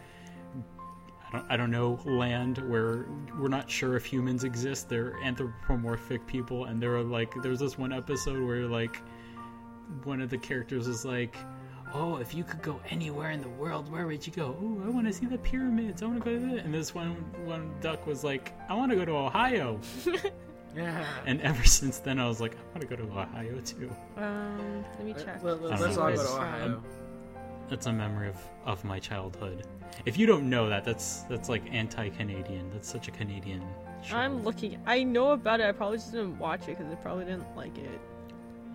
[1.28, 3.06] I don't I don't know land where
[3.38, 4.88] we're not sure if humans exist.
[4.88, 9.02] They're anthropomorphic people and there are like there's this one episode where like
[10.04, 11.36] one of the characters is like
[11.94, 14.58] Oh, if you could go anywhere in the world, where would you go?
[14.62, 16.04] Oh, I want to see the pyramids.
[16.04, 16.58] I want to go to.
[16.58, 17.12] And this one
[17.46, 19.80] one duck was like, I want to go to Ohio.
[20.78, 21.06] Yeah.
[21.26, 23.92] And ever since then, I was like, I want to go to Ohio too.
[24.18, 25.44] Um, let me check.
[25.44, 26.84] Let, I us all go to Ohio.
[27.70, 29.66] That's a memory of, of my childhood.
[30.06, 32.70] If you don't know that, that's that's like anti-Canadian.
[32.72, 33.62] That's such a Canadian.
[34.04, 34.16] Show.
[34.16, 34.80] I'm looking.
[34.86, 35.66] I know about it.
[35.66, 38.00] I probably just didn't watch it because I probably didn't like it.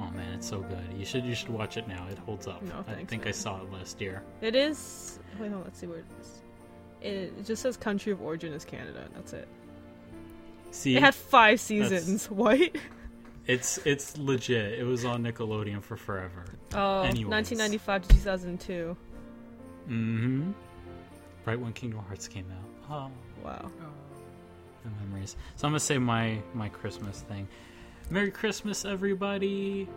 [0.01, 0.85] Oh man, it's so good.
[0.97, 2.07] You should you should watch it now.
[2.11, 2.61] It holds up.
[2.62, 4.23] No, thanks, I thanks, think I saw it last year.
[4.41, 5.20] It is.
[5.39, 5.65] Wait, hold on.
[5.65, 6.41] Let's see where it is.
[7.01, 9.03] It, it just says country of origin is Canada.
[9.05, 9.49] and That's it.
[10.73, 12.27] See, It had five seasons.
[12.31, 12.59] What?
[13.47, 14.78] it's it's legit.
[14.78, 16.44] It was on Nickelodeon for forever.
[16.74, 17.27] Oh, Anyways.
[17.31, 18.97] 1995 to 2002.
[19.89, 20.51] Mm-hmm.
[21.44, 22.90] Right when Kingdom Hearts came out.
[22.90, 23.70] Oh, Wow.
[24.85, 25.36] the memories.
[25.57, 27.47] So I'm gonna say my my Christmas thing.
[28.11, 29.89] Merry Christmas, everybody.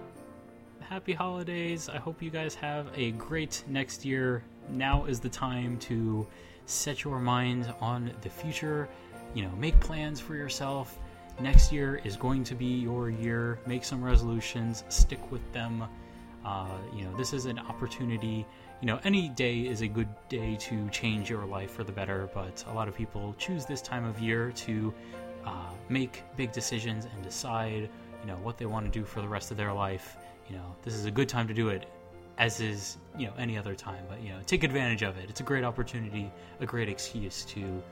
[0.82, 1.90] Happy holidays.
[1.90, 4.44] I hope you guys have a great next year.
[4.70, 6.28] Now is the time to
[6.66, 8.88] set your mind on the future.
[9.36, 10.98] You know, make plans for yourself.
[11.40, 13.60] Next year is going to be your year.
[13.68, 15.84] Make some resolutions, stick with them.
[16.46, 18.46] Uh, you know, this is an opportunity.
[18.82, 22.30] You know, any day is a good day to change your life for the better,
[22.34, 24.94] but a lot of people choose this time of year to
[25.46, 27.90] uh, make big decisions and decide,
[28.22, 30.18] you know, what they want to do for the rest of their life.
[30.50, 31.88] You know, this is a good time to do it,
[32.38, 34.06] as is, you know, any other time.
[34.08, 35.30] But, you know, take advantage of it.
[35.30, 36.32] It's a great opportunity,
[36.62, 37.84] a great excuse to,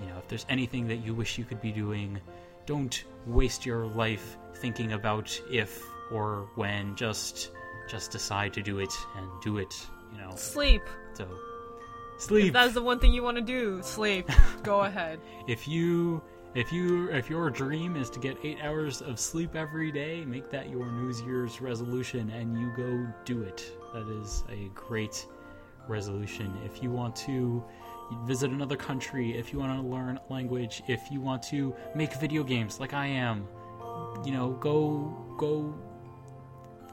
[0.00, 2.20] you know, if there's anything that you wish you could be doing,
[2.66, 6.94] don't waste your life thinking about if or when.
[6.96, 7.50] Just,
[7.88, 9.74] just decide to do it and do it,
[10.12, 10.30] you know.
[10.36, 10.82] Sleep.
[11.14, 11.26] So,
[12.16, 14.28] If sleep that's the one thing you want to do, sleep.
[14.62, 15.20] Go ahead.
[15.46, 16.22] if you
[16.54, 20.50] if you if your dream is to get eight hours of sleep every day make
[20.50, 25.26] that your new year's resolution and you go do it that is a great
[25.88, 27.62] resolution if you want to
[28.24, 32.42] visit another country if you want to learn language if you want to make video
[32.42, 33.46] games like i am
[34.24, 35.74] you know go go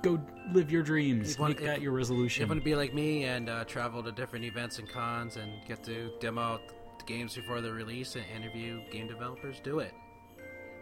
[0.02, 0.20] go
[0.52, 2.42] live your dreams If you want- make that your resolution.
[2.44, 5.52] you want to be like me and uh, travel to different events and cons and
[5.68, 6.60] get to demo
[7.00, 9.94] the games before the release and interview game developers, do it.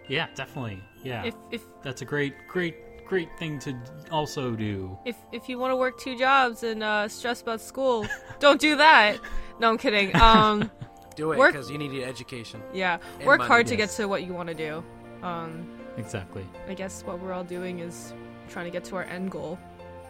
[0.09, 0.81] yeah definitely.
[1.03, 1.23] Yeah.
[1.23, 2.75] If if that's a great great
[3.13, 3.75] great thing to
[4.09, 8.07] also do if if you want to work two jobs and uh, stress about school,
[8.39, 9.19] don't do that.
[9.59, 10.09] No, I'm kidding.
[10.29, 10.71] Um,
[11.15, 12.59] Do it Work- because you need your education.
[12.73, 14.83] yeah, And work money, hard to get to what you want to do.
[15.21, 18.13] Um, exactly I guess what we're all doing is
[18.49, 19.59] trying to get to our end goal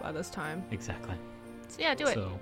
[0.02, 0.64] by this time.
[0.72, 1.18] exactly
[1.68, 2.14] So yeah, do it.
[2.14, 2.40] So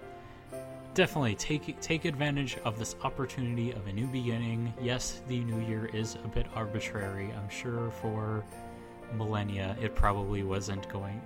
[0.94, 4.60] definitely take take advantage of this opportunity of a new beginning.
[4.80, 7.28] Yes, the new year is a bit arbitrary.
[7.38, 8.46] I'm sure for
[9.16, 11.22] millennia it probably wasn't going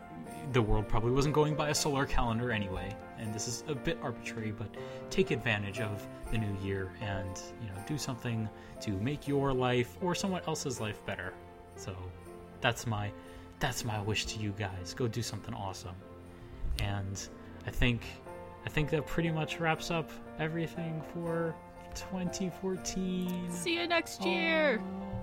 [0.53, 3.97] the world probably wasn't going by a solar calendar anyway, and this is a bit
[4.01, 4.67] arbitrary, but
[5.09, 8.47] take advantage of the new year and, you know, do something
[8.81, 11.33] to make your life or someone else's life better.
[11.75, 11.95] So
[12.61, 13.11] that's my
[13.59, 14.93] that's my wish to you guys.
[14.93, 15.95] Go do something awesome.
[16.81, 17.27] And
[17.65, 18.01] I think
[18.65, 20.09] I think that pretty much wraps up
[20.39, 21.55] everything for
[21.95, 23.51] 2014.
[23.51, 24.81] See you next year.
[24.81, 25.15] Oh.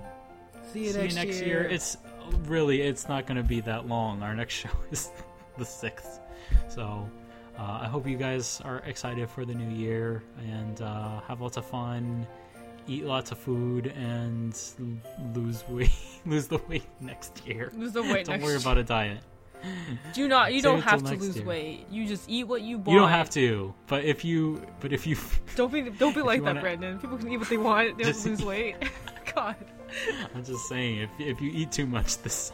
[0.71, 1.47] See you See next, you next year.
[1.47, 1.63] year.
[1.63, 1.97] It's
[2.45, 4.21] really it's not going to be that long.
[4.23, 5.09] Our next show is
[5.57, 6.19] the sixth,
[6.69, 7.09] so
[7.57, 11.57] uh, I hope you guys are excited for the new year and uh, have lots
[11.57, 12.25] of fun,
[12.87, 14.57] eat lots of food, and
[15.35, 15.91] lose weight,
[16.25, 17.71] lose the weight next year.
[17.75, 18.59] Lose the weight Don't worry year.
[18.61, 19.19] about a diet.
[20.13, 20.51] Do not.
[20.51, 21.45] You Save don't have to lose year.
[21.45, 21.85] weight.
[21.89, 22.89] You just eat what you want.
[22.89, 25.15] You don't have to, but if you, but if you,
[25.55, 25.83] Don't be.
[25.83, 26.99] Don't be like that, wanna- Brandon.
[26.99, 27.97] People can eat what they want.
[27.97, 28.75] They don't lose weight.
[29.33, 29.55] God.
[30.35, 32.51] I'm just saying, if if you eat too much this,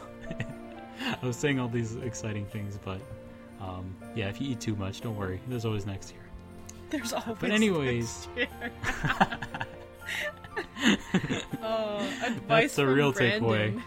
[1.00, 3.00] I was saying all these exciting things, but
[3.60, 5.40] um, yeah, if you eat too much, don't worry.
[5.48, 6.22] There's always next year.
[6.90, 7.36] There's always.
[7.40, 8.70] But anyways, next year.
[11.62, 12.06] Oh,
[12.48, 13.42] That's the real Brandon.
[13.42, 13.82] takeaway.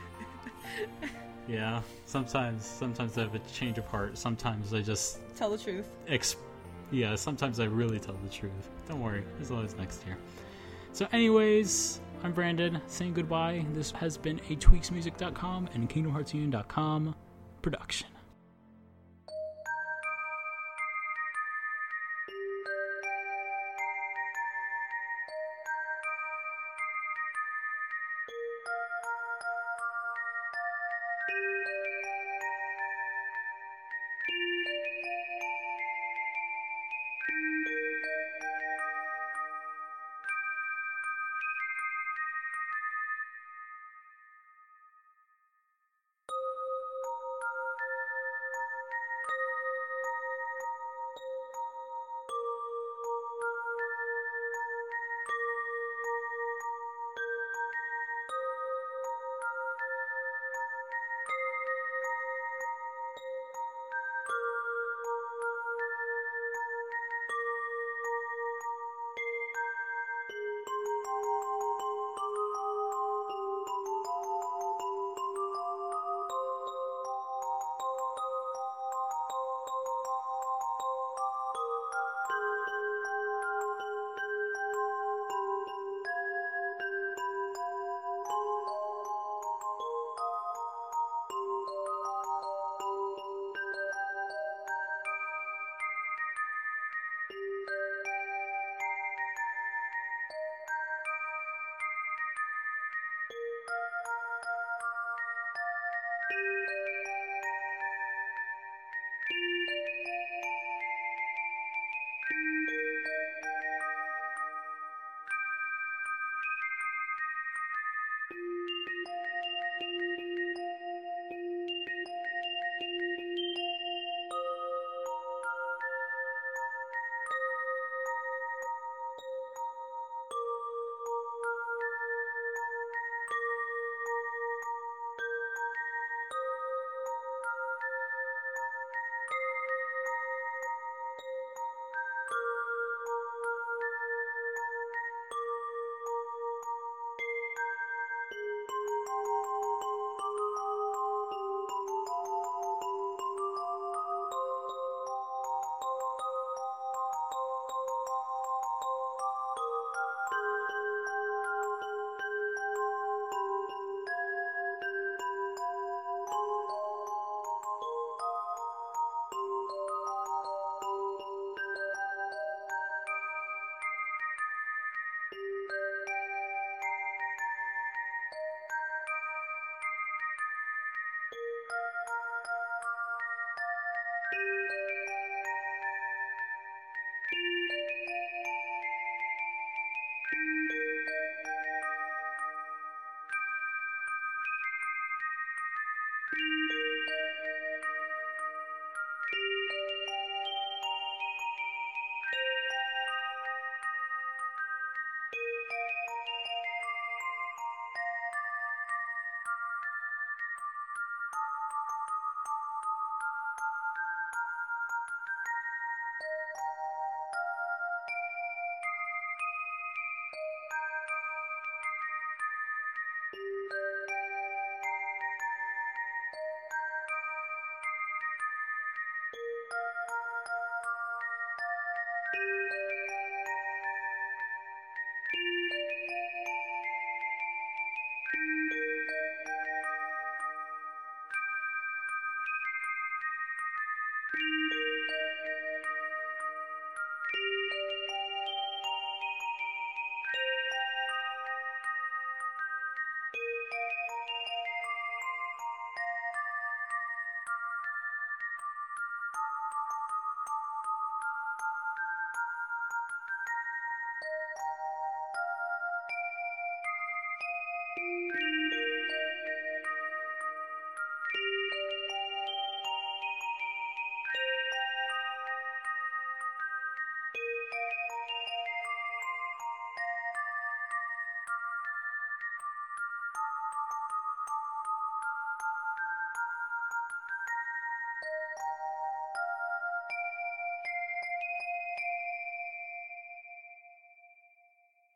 [1.47, 4.17] yeah, sometimes sometimes I have a change of heart.
[4.17, 5.87] Sometimes I just Tell the truth.
[6.07, 6.35] ex-
[6.91, 8.51] yeah, sometimes I really tell the truth.
[8.87, 10.17] Don't worry, there's always next year.
[10.93, 13.65] So, anyways, I'm Brandon saying goodbye.
[13.73, 17.15] This has been a tweaksmusic.com and kingdomheartsunion.com
[17.61, 18.07] production.